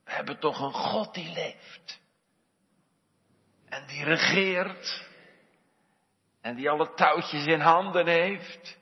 [0.05, 2.01] We hebben toch een God die leeft.
[3.69, 5.09] En die regeert.
[6.41, 8.79] En die alle touwtjes in handen heeft.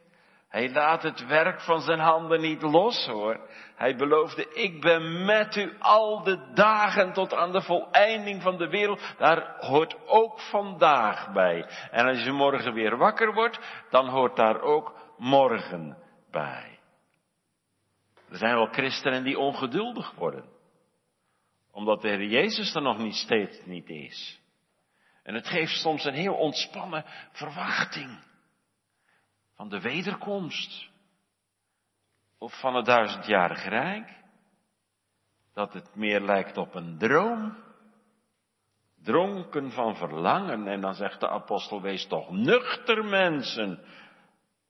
[0.49, 3.41] Hij laat het werk van zijn handen niet los hoor.
[3.75, 8.69] Hij beloofde, ik ben met u al de dagen tot aan de voleinding van de
[8.69, 9.15] wereld.
[9.19, 11.67] Daar hoort ook vandaag bij.
[11.91, 13.59] En als je morgen weer wakker wordt,
[13.91, 15.99] dan hoort daar ook morgen
[16.31, 16.79] bij.
[18.31, 20.45] Er zijn wel christenen die ongeduldig worden.
[21.73, 24.41] Omdat de Heer Jezus er nog niet steeds niet is.
[25.23, 28.19] En het geeft soms een heel ontspannen verwachting
[29.55, 30.91] van de wederkomst.
[32.39, 34.21] Of van het duizendjarig rijk.
[35.55, 37.57] Dat het meer lijkt op een droom.
[39.03, 40.69] Dronken van verlangen.
[40.69, 43.85] En dan zegt de apostel, wees toch nuchter mensen.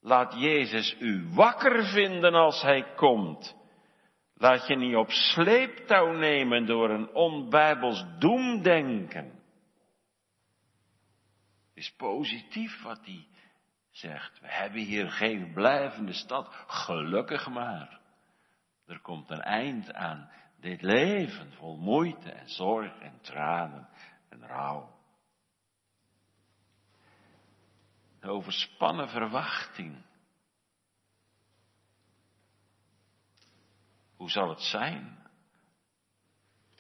[0.01, 3.57] Laat Jezus u wakker vinden als hij komt.
[4.43, 9.25] Laat je niet op sleeptouw nemen door een onbijbels doemdenken.
[11.69, 13.27] Het is positief wat hij
[13.91, 14.41] zegt.
[14.41, 16.49] We hebben hier geen blijvende stad.
[16.67, 18.01] Gelukkig maar.
[18.87, 23.89] Er komt een eind aan dit leven vol moeite en zorg en tranen
[24.29, 24.95] en rouw.
[28.21, 30.05] Een overspannen verwachting.
[34.23, 35.29] Hoe zal het zijn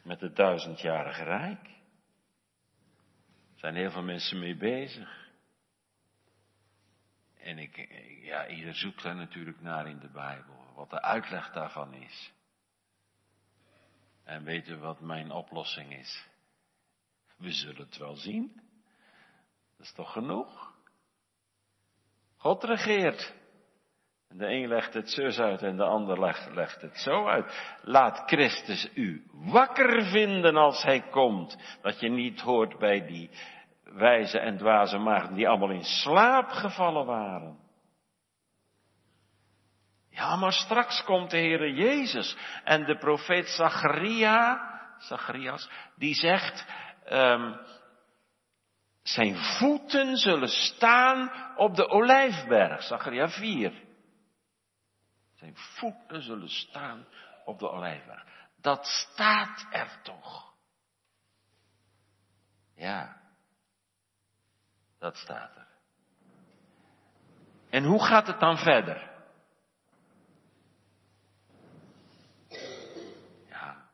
[0.02, 1.66] met het duizendjarige rijk?
[3.52, 5.30] Er zijn heel veel mensen mee bezig.
[7.38, 7.76] En ik,
[8.22, 12.32] ja, ieder zoekt daar natuurlijk naar in de Bijbel, wat de uitleg daarvan is.
[14.24, 16.28] En weten wat mijn oplossing is?
[17.36, 18.60] We zullen het wel zien.
[19.76, 20.74] Dat is toch genoeg?
[22.36, 23.41] God regeert.
[24.34, 27.76] De een legt het zus uit en de ander legt, legt het zo uit.
[27.82, 31.78] Laat Christus u wakker vinden als hij komt.
[31.82, 33.30] Dat je niet hoort bij die
[33.84, 37.58] wijze en dwaze maagden die allemaal in slaap gevallen waren.
[40.10, 46.66] Ja, maar straks komt de Heere Jezus en de profeet Zacharia, Zacharias, die zegt,
[47.10, 47.56] um,
[49.02, 53.72] zijn voeten zullen staan op de olijfberg, Zacharia 4.
[55.42, 57.06] Zijn voeten zullen staan
[57.44, 58.24] op de olijfberg.
[58.60, 60.54] Dat staat er toch.
[62.74, 63.20] Ja.
[64.98, 65.66] Dat staat er.
[67.70, 69.10] En hoe gaat het dan verder?
[73.48, 73.90] Ja,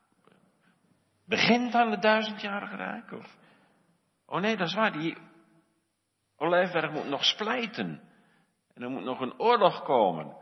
[1.25, 3.37] begint aan de duizendjarige rijk of?
[4.25, 5.17] Oh nee, dat is waar, die
[6.35, 8.01] olijfberg moet nog splijten.
[8.73, 10.38] En er moet nog een oorlog komen.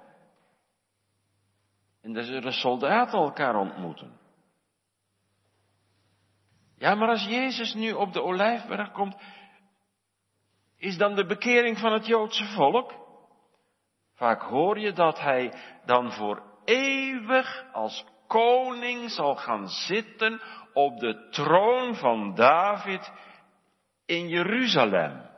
[2.08, 4.20] En dan zullen soldaten elkaar ontmoeten.
[6.78, 9.16] Ja, maar als Jezus nu op de olijfberg komt,
[10.78, 12.94] is dan de bekering van het Joodse volk.
[14.14, 15.54] Vaak hoor je dat hij
[15.86, 20.42] dan voor eeuwig als koning zal gaan zitten
[20.74, 23.12] op de troon van David
[24.06, 25.30] in Jeruzalem.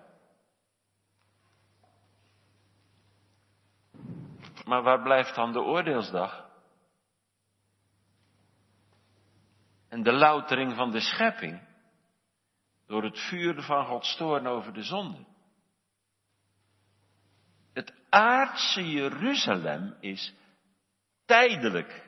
[4.66, 6.49] Maar waar blijft dan de oordeelsdag?
[9.90, 11.62] En de loutering van de schepping
[12.88, 15.26] door het vuur van Gods toorn over de zonde.
[17.74, 20.34] Het aardse Jeruzalem is
[21.26, 22.08] tijdelijk.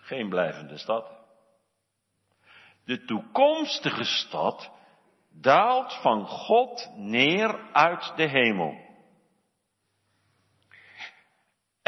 [0.00, 1.16] Geen blijvende stad.
[2.84, 4.70] De toekomstige stad
[5.30, 8.87] daalt van God neer uit de hemel.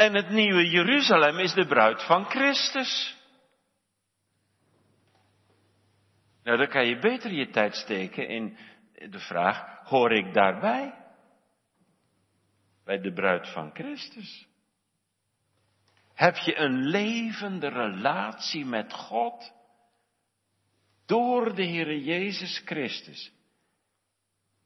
[0.01, 3.17] En het nieuwe Jeruzalem is de bruid van Christus.
[6.43, 8.57] Nou, dan kan je beter je tijd steken in
[8.93, 10.93] de vraag, hoor ik daarbij?
[12.83, 14.47] Bij de bruid van Christus.
[16.13, 19.53] Heb je een levende relatie met God?
[21.05, 23.31] Door de Heere Jezus Christus.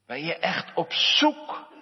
[0.06, 1.74] Ben je echt op zoek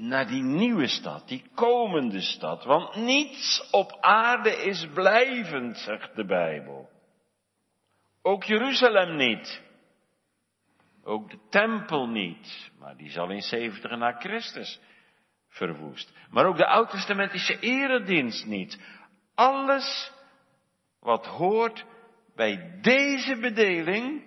[0.00, 2.64] naar die nieuwe stad, die komende stad.
[2.64, 6.88] Want niets op aarde is blijvend, zegt de Bijbel.
[8.22, 9.62] Ook Jeruzalem niet.
[11.04, 12.70] Ook de tempel niet.
[12.78, 14.80] Maar die zal in 70 na Christus
[15.48, 16.12] verwoest.
[16.30, 18.80] Maar ook de oud-testamentische eredienst niet.
[19.34, 20.12] Alles
[21.00, 21.84] wat hoort
[22.34, 24.24] bij deze bedeling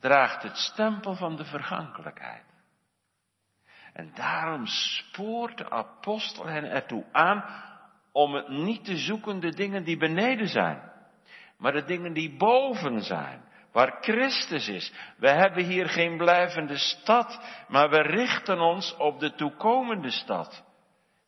[0.00, 2.49] draagt het stempel van de vergankelijkheid.
[3.92, 7.44] En daarom spoort de apostel hen ertoe aan
[8.12, 10.90] om het niet te zoeken de dingen die beneden zijn
[11.60, 13.48] maar de dingen die boven zijn.
[13.72, 14.92] waar Christus is.
[15.16, 20.64] We hebben hier geen blijvende stad, maar we richten ons op de toekomende stad.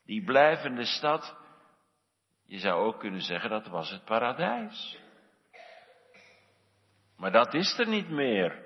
[0.07, 1.37] Die blijvende stad,
[2.47, 4.99] je zou ook kunnen zeggen dat was het paradijs.
[7.17, 8.62] Maar dat is er niet meer.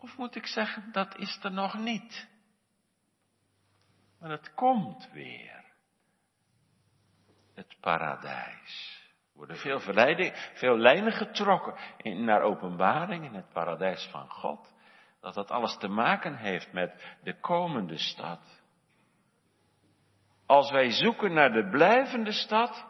[0.00, 2.28] Of moet ik zeggen, dat is er nog niet.
[4.20, 5.64] Maar het komt weer.
[7.54, 9.06] Het paradijs.
[9.32, 9.80] Er worden veel,
[10.54, 11.74] veel lijnen getrokken
[12.24, 14.72] naar openbaring in het paradijs van God.
[15.20, 18.62] Dat dat alles te maken heeft met de komende stad.
[20.46, 22.86] Als wij zoeken naar de blijvende stad,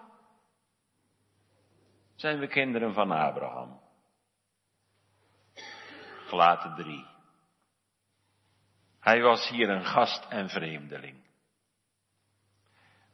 [2.15, 3.81] zijn we kinderen van Abraham.
[6.29, 7.07] Gelaten 3.
[9.01, 11.17] Hij was hier een gast en vreemdeling.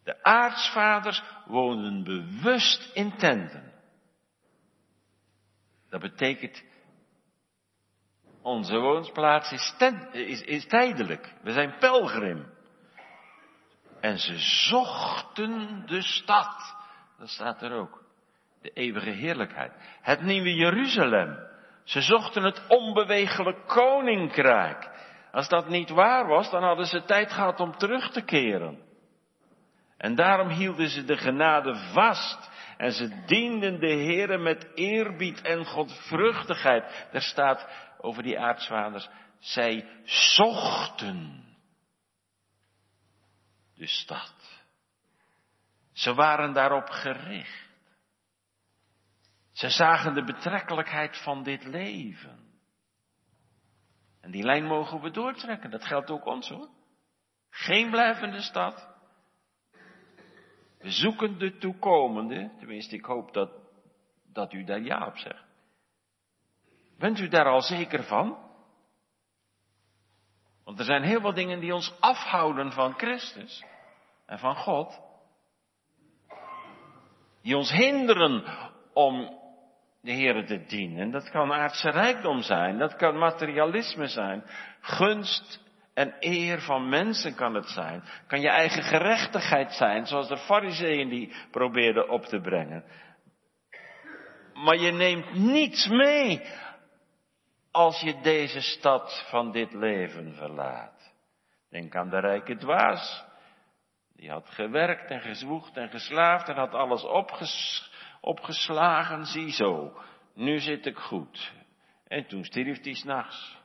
[0.05, 3.73] De aartsvaders woonden bewust in tenten.
[5.89, 6.65] Dat betekent,
[8.43, 9.75] onze woonsplaats is,
[10.13, 11.35] is, is tijdelijk.
[11.43, 12.53] We zijn pelgrim.
[14.01, 16.77] En ze zochten de stad.
[17.19, 18.05] Dat staat er ook.
[18.63, 19.73] De eeuwige heerlijkheid.
[20.01, 21.53] Het nieuwe Jeruzalem.
[21.85, 24.91] Ze zochten het onbewegelijk koninkrijk.
[25.33, 28.83] Als dat niet waar was, dan hadden ze tijd gehad om terug te keren.
[29.97, 32.51] En daarom hielden ze de genade vast.
[32.77, 37.07] En ze dienden de Heere met eerbied en godvruchtigheid.
[37.13, 37.69] Er staat
[38.01, 39.09] over die aartsvaders,
[39.39, 41.45] zij zochten
[43.75, 44.35] de stad.
[45.93, 47.64] Ze waren daarop gericht.
[49.55, 52.39] Ze zagen de betrekkelijkheid van dit leven.
[54.21, 55.71] En die lijn mogen we doortrekken.
[55.71, 56.69] Dat geldt ook ons hoor.
[57.51, 58.89] Geen blijvende stad.
[60.79, 62.51] We zoeken de toekomende.
[62.59, 63.51] Tenminste, ik hoop dat,
[64.33, 65.45] dat u daar ja op zegt.
[66.99, 68.39] Bent u daar al zeker van?
[70.65, 73.65] Want er zijn heel wat dingen die ons afhouden van Christus
[74.27, 75.01] en van God.
[77.43, 78.45] Die ons hinderen
[78.93, 79.43] om
[80.05, 81.11] de Heer te dienen.
[81.11, 84.45] Dat kan aardse rijkdom zijn, dat kan materialisme zijn,
[84.81, 85.63] gunst
[85.95, 88.03] en eer van mensen kan het zijn.
[88.27, 92.85] Kan je eigen gerechtigheid zijn, zoals de fariseeën die probeerden op te brengen.
[94.55, 96.43] Maar je neemt niets mee
[97.71, 101.13] als je deze stad van dit leven verlaat.
[101.71, 103.25] Denk aan de rijke dwaas.
[104.17, 107.93] Die had gewerkt en gezwoegd en geslaafd en had alles opges
[108.25, 109.27] opgeslagen.
[109.27, 110.01] Ziezo,
[110.35, 111.53] nu zit ik goed.
[112.07, 113.59] En toen stierf hij s'nachts.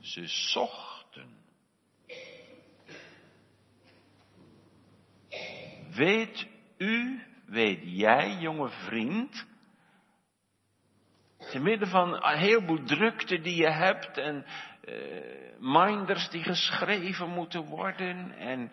[0.00, 1.36] Ze zochten.
[5.94, 6.46] Weet
[6.78, 9.46] u, weet jij, jonge vriend,
[11.38, 14.44] te midden van een heleboel drukte die je hebt en
[14.84, 14.94] uh,
[15.58, 18.70] minders die geschreven moeten worden en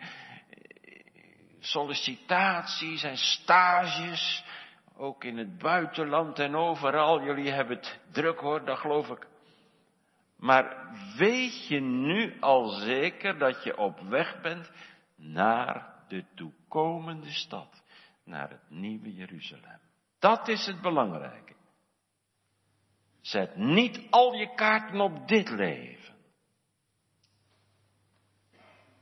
[1.66, 4.44] sollicitaties en stages,
[4.96, 7.22] ook in het buitenland en overal.
[7.22, 9.26] Jullie hebben het druk hoor, dat geloof ik.
[10.36, 14.70] Maar weet je nu al zeker dat je op weg bent
[15.16, 17.82] naar de toekomende stad,
[18.24, 19.80] naar het nieuwe Jeruzalem?
[20.18, 21.54] Dat is het belangrijke.
[23.20, 25.95] Zet niet al je kaarten op dit leven.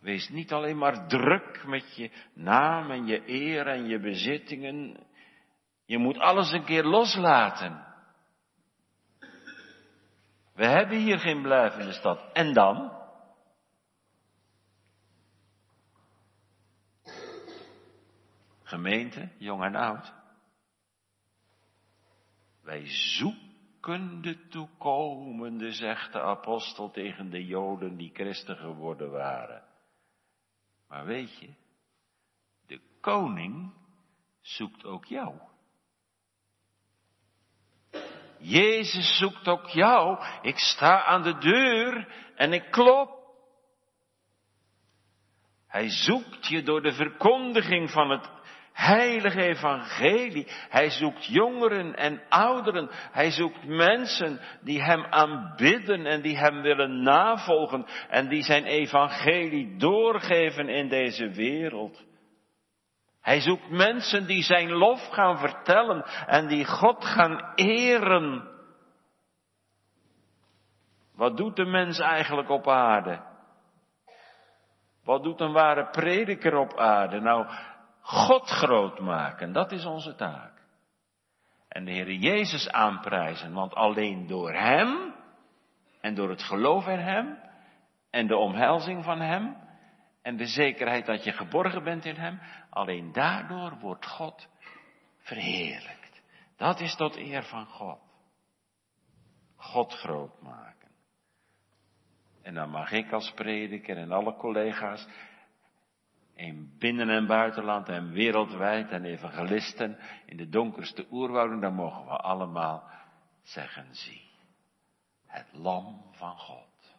[0.04, 5.06] Wees niet alleen maar druk met je naam en je eer en je bezittingen.
[5.84, 7.86] Je moet alles een keer loslaten.
[10.54, 12.32] We hebben hier geen blijvende stad.
[12.32, 12.92] En dan?
[18.62, 20.12] Gemeente, jong en oud.
[22.62, 29.63] Wij zoeken de toekomende, zegt de apostel tegen de Joden die christen geworden waren.
[30.94, 31.48] Maar weet je,
[32.66, 33.74] de koning
[34.40, 35.34] zoekt ook jou.
[38.38, 40.24] Jezus zoekt ook jou.
[40.42, 43.10] Ik sta aan de deur en ik klop.
[45.66, 48.30] Hij zoekt je door de verkondiging van het
[48.74, 50.46] heilige evangelie.
[50.68, 52.88] Hij zoekt jongeren en ouderen.
[52.90, 59.76] Hij zoekt mensen die hem aanbidden en die hem willen navolgen en die zijn evangelie
[59.76, 62.04] doorgeven in deze wereld.
[63.20, 68.52] Hij zoekt mensen die zijn lof gaan vertellen en die God gaan eren.
[71.16, 73.20] Wat doet de mens eigenlijk op aarde?
[75.04, 77.20] Wat doet een ware prediker op aarde?
[77.20, 77.46] Nou,
[78.06, 80.52] God groot maken, dat is onze taak.
[81.68, 83.52] en de Heer Jezus aanprijzen.
[83.52, 85.14] Want alleen door Hem
[86.00, 87.38] en door het geloof in Hem
[88.10, 89.56] en de omhelzing van Hem
[90.22, 92.40] en de zekerheid dat je geborgen bent in Hem,
[92.70, 94.48] alleen daardoor wordt God
[95.18, 96.22] verheerlijkt.
[96.56, 98.00] Dat is tot eer van God.
[99.56, 100.90] God groot maken.
[102.42, 105.08] En dan mag ik als prediker en alle collega's
[106.34, 112.16] in binnen- en buitenland en wereldwijd en evangelisten in de donkerste oerwouden, dan mogen we
[112.16, 112.90] allemaal
[113.42, 114.30] zeggen, zie,
[115.26, 116.96] het lam van God,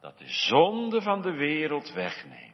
[0.00, 2.52] dat de zonde van de wereld wegneemt.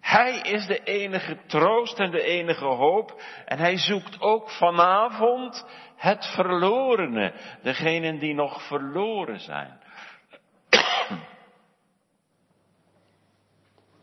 [0.00, 3.22] Hij is de enige troost en de enige hoop.
[3.44, 7.34] En hij zoekt ook vanavond het verlorene.
[7.62, 9.79] Degenen die nog verloren zijn.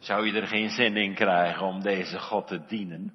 [0.07, 3.13] Zou je er geen zin in krijgen om deze God te dienen?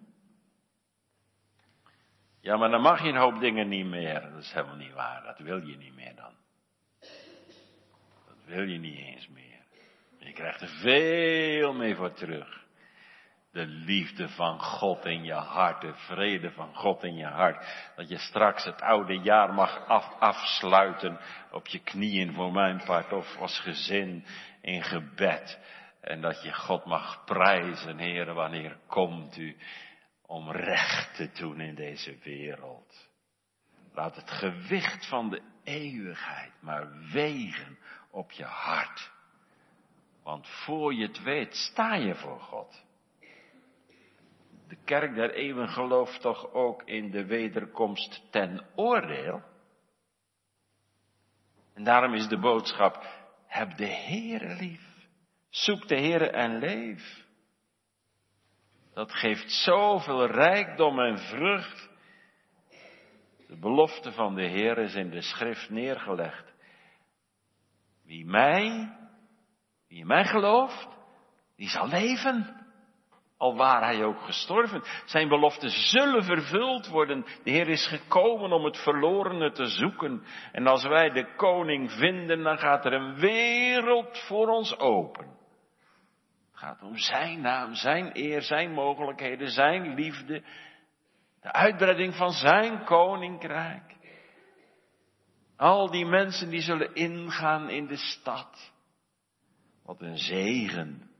[2.41, 4.21] Ja, maar dan mag je een hoop dingen niet meer.
[4.21, 5.23] Dat is helemaal niet waar.
[5.23, 6.33] Dat wil je niet meer dan.
[8.27, 9.61] Dat wil je niet eens meer.
[10.19, 12.61] Je krijgt er veel mee voor terug.
[13.53, 17.91] De liefde van God in je hart, de vrede van God in je hart.
[17.97, 21.19] Dat je straks het oude jaar mag af, afsluiten
[21.51, 24.25] op je knieën voor mijn part of als gezin
[24.61, 25.61] in gebed.
[26.03, 29.57] En dat je God mag prijzen, Heer, wanneer komt u
[30.27, 33.11] om recht te doen in deze wereld.
[33.93, 37.79] Laat het gewicht van de eeuwigheid maar wegen
[38.11, 39.11] op je hart.
[40.23, 42.85] Want voor je het weet sta je voor God.
[44.69, 49.43] De kerk der eeuwen gelooft toch ook in de wederkomst ten oordeel.
[51.75, 53.07] En daarom is de boodschap,
[53.47, 54.92] heb de Heere lief.
[55.53, 57.25] Zoek de Heere en leef.
[58.95, 61.91] Dat geeft zoveel rijkdom en vrucht.
[63.49, 66.53] De belofte van de Heer is in de schrift neergelegd.
[68.05, 68.97] Wie mij,
[69.89, 70.89] wie mij gelooft,
[71.57, 72.61] die zal leven.
[73.37, 74.83] Al waar hij ook gestorven.
[75.05, 77.25] Zijn beloften zullen vervuld worden.
[77.45, 80.25] De Heer is gekomen om het verlorene te zoeken.
[80.53, 85.41] En als wij de koning vinden, dan gaat er een wereld voor ons open.
[86.63, 90.43] Gaat om zijn naam, zijn eer, zijn mogelijkheden, zijn liefde.
[91.41, 93.97] De uitbreiding van zijn koninkrijk.
[95.57, 98.73] Al die mensen die zullen ingaan in de stad.
[99.85, 101.11] Wat een zegen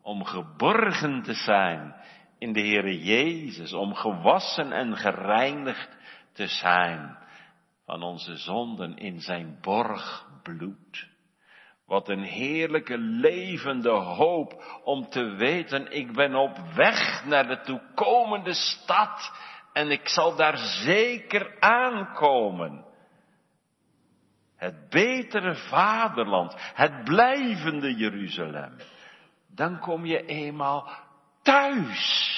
[0.00, 1.94] om geborgen te zijn
[2.38, 5.96] in de Heere Jezus, om gewassen en gereinigd
[6.32, 7.18] te zijn
[7.84, 11.11] van onze zonden in zijn borgbloed.
[11.86, 18.52] Wat een heerlijke levende hoop om te weten, ik ben op weg naar de toekomende
[18.52, 19.32] stad
[19.72, 22.84] en ik zal daar zeker aankomen.
[24.56, 28.76] Het betere vaderland, het blijvende Jeruzalem
[29.54, 30.90] dan kom je eenmaal
[31.42, 32.30] thuis.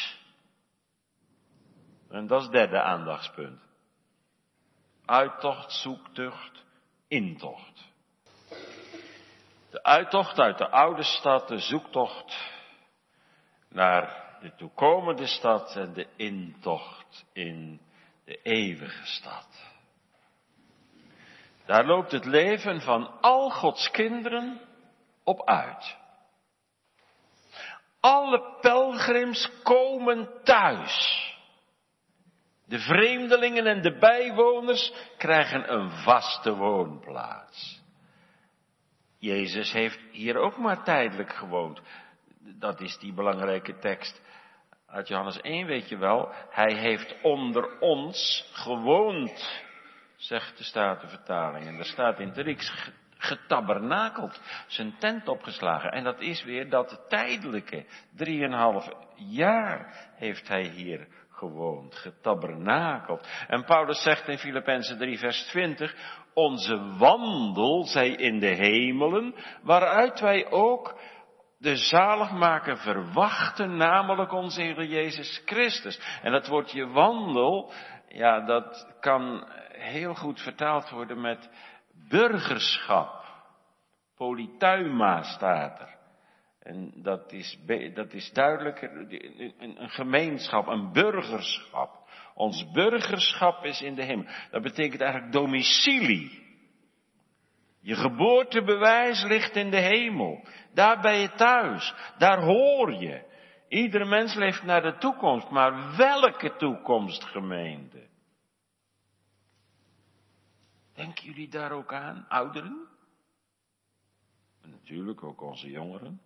[2.09, 3.63] En dat is het derde aandachtspunt.
[5.05, 6.65] Uittocht, zoektucht,
[7.09, 7.93] intocht.
[9.75, 12.37] De uittocht uit de oude stad, de zoektocht
[13.69, 17.81] naar de toekomende stad en de intocht in
[18.25, 19.49] de eeuwige stad.
[21.67, 24.61] Daar loopt het leven van al Gods kinderen
[25.25, 25.97] op uit.
[28.01, 31.37] Alle pelgrims komen thuis.
[32.67, 37.83] De vreemdelingen en de bijwoners krijgen een vaste woonplaats.
[39.25, 41.81] Jezus heeft hier ook maar tijdelijk gewoond.
[42.59, 44.23] Dat is die belangrijke tekst
[44.87, 46.33] uit Johannes 1, weet je wel.
[46.51, 49.63] Hij heeft onder ons gewoond,
[50.17, 51.67] zegt de Statenvertaling.
[51.67, 55.91] En er staat in Grieks getabernakeld, zijn tent opgeslagen.
[55.91, 57.87] En dat is weer dat tijdelijke.
[58.17, 63.29] Drieënhalf jaar heeft hij hier gewoond, getabernakeld.
[63.49, 65.95] En Paulus zegt in Filippenzen 3 vers 20,
[66.35, 70.99] onze wandel zij in de hemelen, waaruit wij ook
[71.59, 76.19] de zaligmaker verwachten, namelijk onze Heer Jezus Christus.
[76.23, 77.73] En dat woordje wandel,
[78.09, 81.51] ja, dat kan heel goed vertaald worden met
[82.09, 83.25] burgerschap.
[84.17, 85.95] Polituima staat er.
[86.59, 87.59] En dat is,
[87.95, 92.04] dat is duidelijk een, een gemeenschap, een burgerschap.
[92.35, 94.27] Ons burgerschap is in de hemel.
[94.51, 96.43] Dat betekent eigenlijk domicilie.
[97.81, 100.49] Je geboortebewijs ligt in de hemel.
[100.73, 101.95] Daar ben je thuis.
[102.19, 103.33] Daar hoor je.
[103.69, 105.51] Iedere mens leeft naar de toekomst.
[105.51, 108.09] Maar welke toekomst, gemeente?
[110.93, 112.89] Denken jullie daar ook aan, ouderen?
[114.63, 116.21] En natuurlijk ook onze jongeren.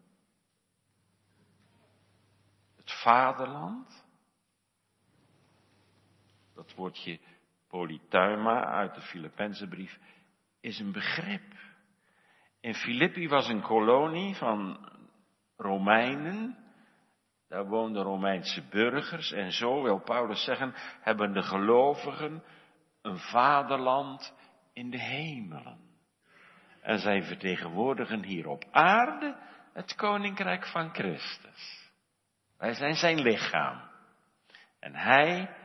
[2.77, 3.98] Het vaderland.
[6.59, 7.19] Dat woordje
[7.69, 9.99] polytuima uit de Filipijnse brief
[10.61, 11.53] is een begrip.
[12.61, 14.91] In Filippi was een kolonie van
[15.57, 16.59] Romeinen.
[17.49, 22.43] Daar woonden Romeinse burgers en zo wil Paulus zeggen, hebben de gelovigen
[23.03, 24.35] een vaderland
[24.73, 25.79] in de hemelen.
[26.81, 29.37] En zij vertegenwoordigen hier op aarde
[29.73, 31.91] het koninkrijk van Christus.
[32.57, 33.81] Wij zijn zijn lichaam.
[34.81, 35.57] En hij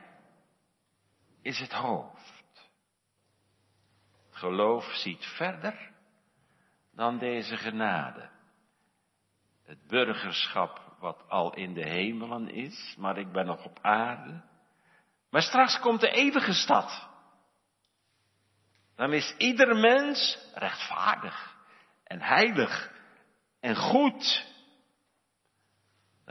[1.44, 2.32] is het hoofd.
[4.30, 5.92] geloof ziet verder
[6.92, 8.30] dan deze genade.
[9.64, 14.44] Het burgerschap wat al in de hemelen is, maar ik ben nog op aarde.
[15.30, 17.10] Maar straks komt de eeuwige stad.
[18.96, 21.56] Dan is ieder mens rechtvaardig
[22.04, 22.92] en heilig
[23.60, 24.53] en goed.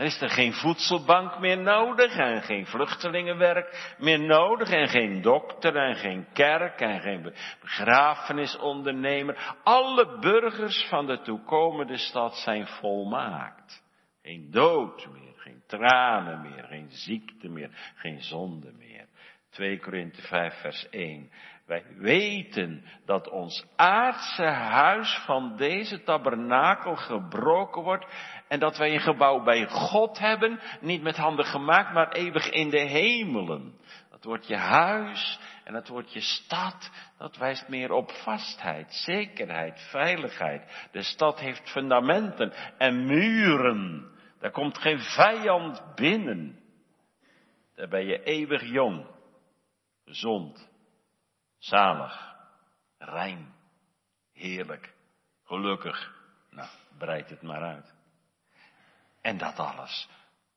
[0.02, 5.76] Dan is er geen voedselbank meer nodig en geen vluchtelingenwerk meer nodig en geen dokter
[5.76, 9.54] en geen kerk en geen begrafenisondernemer.
[9.62, 13.82] Alle burgers van de toekomende stad zijn volmaakt.
[14.22, 19.06] Geen dood meer, geen tranen meer, geen ziekte meer, geen zonde meer.
[19.50, 21.30] 2 Korinthe 5 vers 1.
[21.66, 28.06] Wij weten dat ons aardse huis van deze tabernakel gebroken wordt
[28.52, 32.70] en dat wij een gebouw bij God hebben, niet met handen gemaakt, maar eeuwig in
[32.70, 33.74] de hemelen.
[34.10, 39.80] Dat wordt je huis en dat wordt je stad, dat wijst meer op vastheid, zekerheid,
[39.90, 40.88] veiligheid.
[40.90, 44.10] De stad heeft fundamenten en muren.
[44.40, 46.60] Daar komt geen vijand binnen.
[47.74, 49.06] Daar ben je eeuwig jong,
[50.04, 50.68] gezond,
[51.58, 52.34] zalig,
[52.98, 53.54] rein,
[54.32, 54.94] heerlijk,
[55.44, 56.14] gelukkig.
[56.50, 57.91] Nou, breid het maar uit.
[59.22, 60.08] En dat alles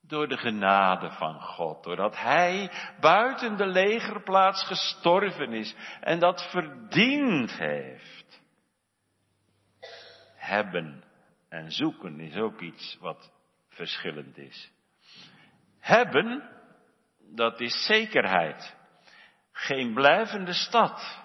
[0.07, 7.51] door de genade van God, doordat Hij buiten de legerplaats gestorven is en dat verdiend
[7.51, 8.41] heeft.
[10.36, 11.03] Hebben
[11.49, 13.32] en zoeken is ook iets wat
[13.70, 14.72] verschillend is.
[15.80, 16.49] Hebben,
[17.36, 18.76] dat is zekerheid.
[19.51, 21.24] Geen blijvende stad.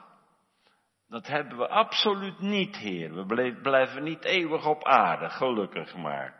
[1.09, 3.15] Dat hebben we absoluut niet, Heer.
[3.15, 6.40] We blijven niet eeuwig op aarde, gelukkig maar.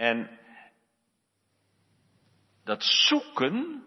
[0.00, 0.30] En
[2.64, 3.84] dat zoeken,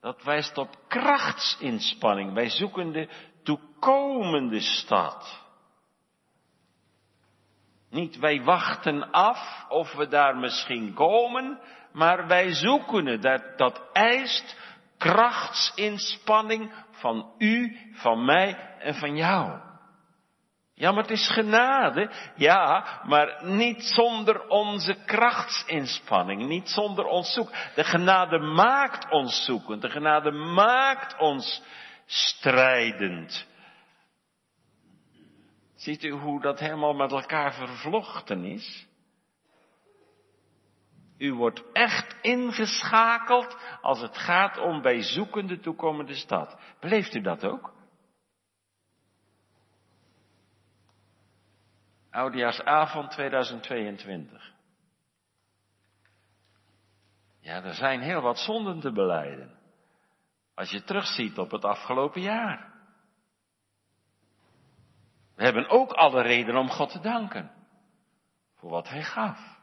[0.00, 2.32] dat wijst op krachtsinspanning.
[2.32, 3.08] Wij zoeken de
[3.42, 5.44] toekomende stad.
[7.90, 11.60] Niet wij wachten af of we daar misschien komen,
[11.92, 13.22] maar wij zoeken het.
[13.22, 14.56] Dat, dat eist
[14.98, 19.65] krachtsinspanning van u, van mij en van jou.
[20.78, 22.10] Ja, maar het is genade.
[22.34, 27.50] Ja, maar niet zonder onze krachtsinspanning, niet zonder ons zoek.
[27.74, 31.62] De genade maakt ons zoekend, de genade maakt ons
[32.06, 33.46] strijdend.
[35.74, 38.86] Ziet u hoe dat helemaal met elkaar vervlochten is?
[41.18, 46.58] U wordt echt ingeschakeld als het gaat om bij zoekende toekomende stad.
[46.80, 47.75] Beleeft u dat ook?
[52.16, 54.52] Oudejaarsavond 2022.
[57.40, 59.58] Ja, er zijn heel wat zonden te beleiden.
[60.54, 62.74] Als je terugziet op het afgelopen jaar.
[65.34, 67.50] We hebben ook alle reden om God te danken.
[68.54, 69.58] Voor wat Hij gaf.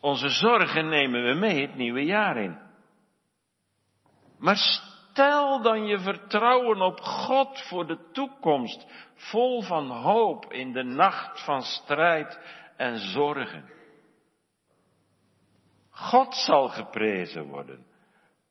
[0.00, 2.58] Onze zorgen nemen we mee het nieuwe jaar in.
[4.38, 4.56] Maar
[5.16, 11.44] stel dan je vertrouwen op God voor de toekomst, vol van hoop in de nacht
[11.44, 12.40] van strijd
[12.76, 13.70] en zorgen.
[15.90, 17.86] God zal geprezen worden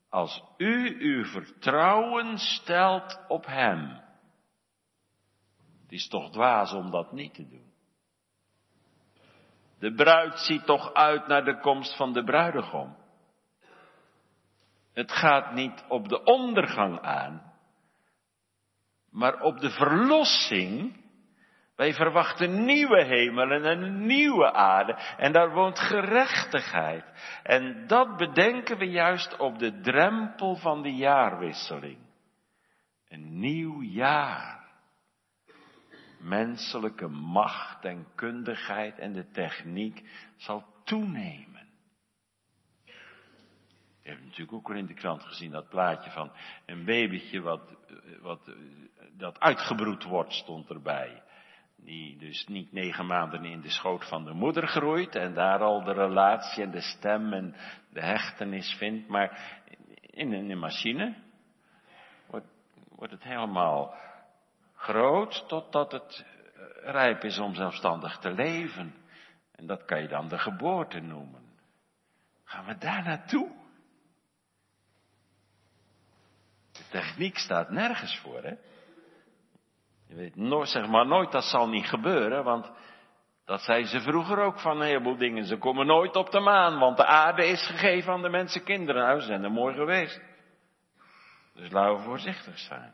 [0.09, 4.03] als u uw vertrouwen stelt op Hem.
[5.82, 7.74] Het is toch dwaas om dat niet te doen.
[9.80, 12.95] De bruid ziet toch uit naar de komst van de bruidegom.
[14.96, 17.54] Het gaat niet op de ondergang aan,
[19.12, 21.04] maar op de verlossing.
[21.76, 24.98] Wij verwachten nieuwe hemelen en een nieuwe aarde.
[25.18, 27.06] En daar woont gerechtigheid.
[27.43, 31.98] En dat bedenken we juist op de drempel van de jaarwisseling.
[33.08, 34.66] Een nieuw jaar.
[36.20, 41.55] Menselijke macht en kundigheid en de techniek zal toenemen.
[44.06, 46.32] Je hebt natuurlijk ook al in de krant gezien dat plaatje van
[46.66, 47.62] een babytje wat,
[48.22, 48.51] wat,
[49.18, 51.24] dat uitgebroed wordt, stond erbij.
[51.76, 55.84] Die dus niet negen maanden in de schoot van de moeder groeit en daar al
[55.84, 57.56] de relatie en de stem en
[57.89, 59.62] de hechtenis vindt, maar
[60.01, 61.16] in een machine
[62.28, 62.47] wordt,
[62.89, 63.95] wordt het helemaal
[64.76, 66.26] groot totdat het
[66.84, 68.95] rijp is om zelfstandig te leven.
[69.51, 71.43] En dat kan je dan de geboorte noemen.
[72.43, 73.64] Gaan we daar naartoe?
[76.76, 78.54] De techniek staat nergens voor, hè?
[80.08, 82.72] Je weet nooit, zeg maar nooit, dat zal niet gebeuren, want
[83.46, 85.46] dat zei ze vroeger ook van een heleboel dingen.
[85.46, 89.02] Ze komen nooit op de maan, want de aarde is gegeven aan de mensenkinderen.
[89.02, 90.22] Nou, ze zijn er mooi geweest.
[91.54, 92.93] Dus laten we voorzichtig zijn.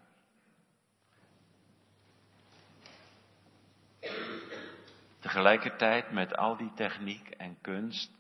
[5.20, 8.12] Tegelijkertijd met al die techniek en kunst,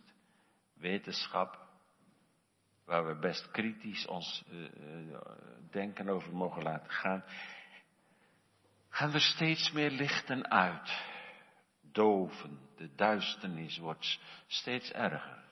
[0.74, 1.61] wetenschap,
[2.92, 5.18] waar we best kritisch ons uh,
[5.70, 7.24] denken over mogen laten gaan,
[8.89, 11.04] gaan er steeds meer lichten uit.
[11.82, 15.44] Doven, de duisternis wordt steeds erger.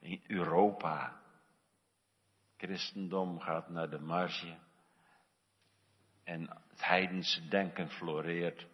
[0.00, 1.20] In Europa,
[2.56, 4.56] christendom gaat naar de marge
[6.24, 8.66] en het heidense denken floreert.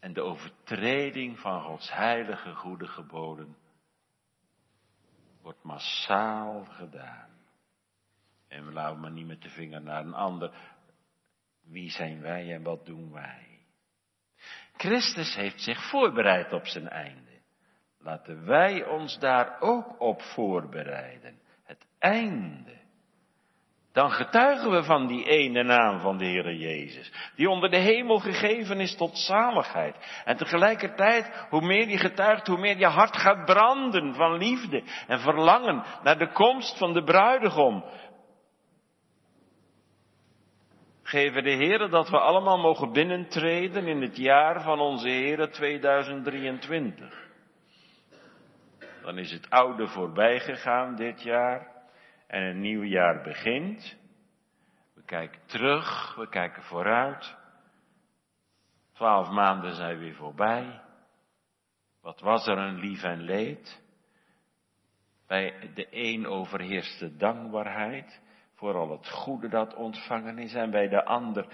[0.00, 3.56] En de overtreding van Gods heilige goede geboden
[5.42, 7.30] wordt massaal gedaan.
[8.48, 10.54] En we laten maar niet met de vinger naar een ander.
[11.62, 13.52] Wie zijn wij en wat doen wij?
[14.76, 17.40] Christus heeft zich voorbereid op zijn einde.
[17.98, 21.40] Laten wij ons daar ook op voorbereiden.
[21.62, 22.81] Het einde.
[23.92, 28.18] Dan getuigen we van die ene naam van de Heere Jezus, die onder de hemel
[28.18, 30.22] gegeven is tot zaligheid.
[30.24, 35.20] En tegelijkertijd, hoe meer je getuigt, hoe meer je hart gaat branden van liefde en
[35.20, 37.84] verlangen naar de komst van de bruidegom.
[41.02, 47.30] Geven de Heere dat we allemaal mogen binnentreden in het jaar van onze Heere 2023.
[49.02, 51.71] Dan is het oude voorbij gegaan dit jaar
[52.32, 53.96] en een nieuw jaar begint.
[54.94, 57.36] We kijken terug, we kijken vooruit.
[58.92, 60.80] Twaalf maanden zijn weer voorbij.
[62.00, 63.82] Wat was er een lief en leed?
[65.26, 68.20] Bij de een overheerst de dankbaarheid
[68.54, 71.46] voor al het goede dat ontvangen is en bij de ander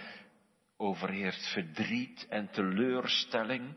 [0.76, 3.76] overheerst verdriet en teleurstelling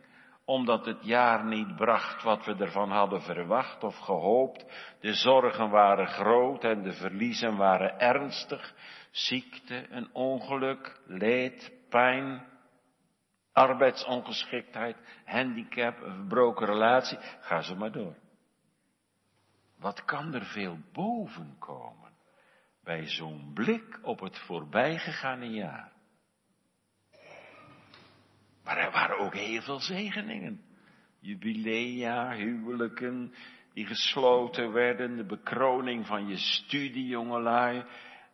[0.52, 4.66] omdat het jaar niet bracht wat we ervan hadden verwacht of gehoopt.
[5.00, 8.74] De zorgen waren groot en de verliezen waren ernstig.
[9.12, 12.46] Ziekte, een ongeluk, leed, pijn,
[13.54, 17.18] arbeidsongeschiktheid, handicap, een verbroken relatie.
[17.40, 18.16] Ga ze maar door.
[19.80, 22.12] Wat kan er veel boven komen
[22.84, 25.92] bij zo'n blik op het voorbijgegane jaar?
[28.72, 30.62] Maar er waren ook heel veel zegeningen.
[31.20, 33.34] Jubilea, huwelijken
[33.74, 37.84] die gesloten werden, de bekroning van je studie, jongelui,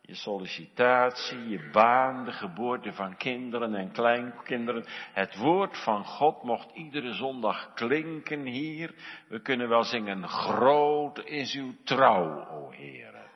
[0.02, 4.84] je sollicitatie, je baan, de geboorte van kinderen en kleinkinderen.
[5.12, 8.94] Het woord van God mocht iedere zondag klinken hier.
[9.28, 13.26] We kunnen wel zingen, groot is uw trouw, o Heere.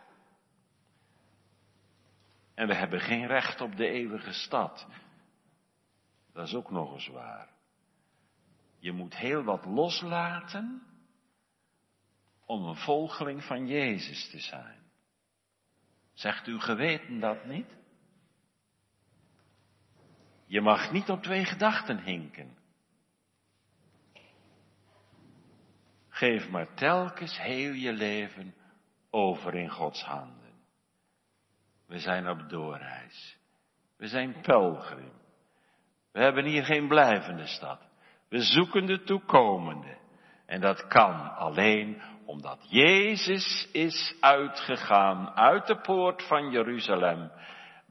[2.55, 4.87] En we hebben geen recht op de eeuwige stad.
[6.33, 7.49] Dat is ook nog eens waar.
[8.79, 10.83] Je moet heel wat loslaten
[12.47, 14.83] om een volgeling van Jezus te zijn.
[16.13, 17.77] Zegt uw geweten dat niet?
[20.47, 22.57] Je mag niet op twee gedachten hinken.
[26.09, 28.55] Geef maar telkens heel je leven
[29.11, 30.53] over in Gods handen.
[31.87, 33.39] We zijn op doorreis.
[33.97, 35.22] We zijn pelgrim.
[36.13, 37.81] We hebben hier geen blijvende stad.
[38.29, 39.97] We zoeken de toekomende.
[40.47, 47.31] En dat kan alleen omdat Jezus is uitgegaan uit de poort van Jeruzalem,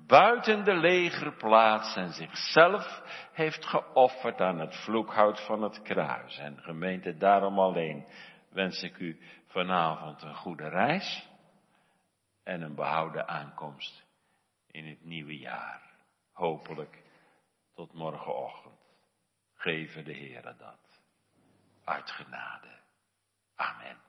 [0.08, 3.02] buiten de legerplaats en zichzelf
[3.34, 6.38] heeft geofferd aan het vloekhout van het kruis.
[6.38, 8.06] En gemeente, daarom alleen
[8.50, 11.30] wens ik u vanavond een goede reis
[12.44, 14.06] en een behouden aankomst
[14.68, 15.82] in het nieuwe jaar.
[16.32, 17.04] Hopelijk
[17.82, 18.80] tot morgenochtend.
[19.54, 21.02] Geven de Heere dat.
[21.84, 22.80] Uit genade.
[23.56, 24.01] Amen.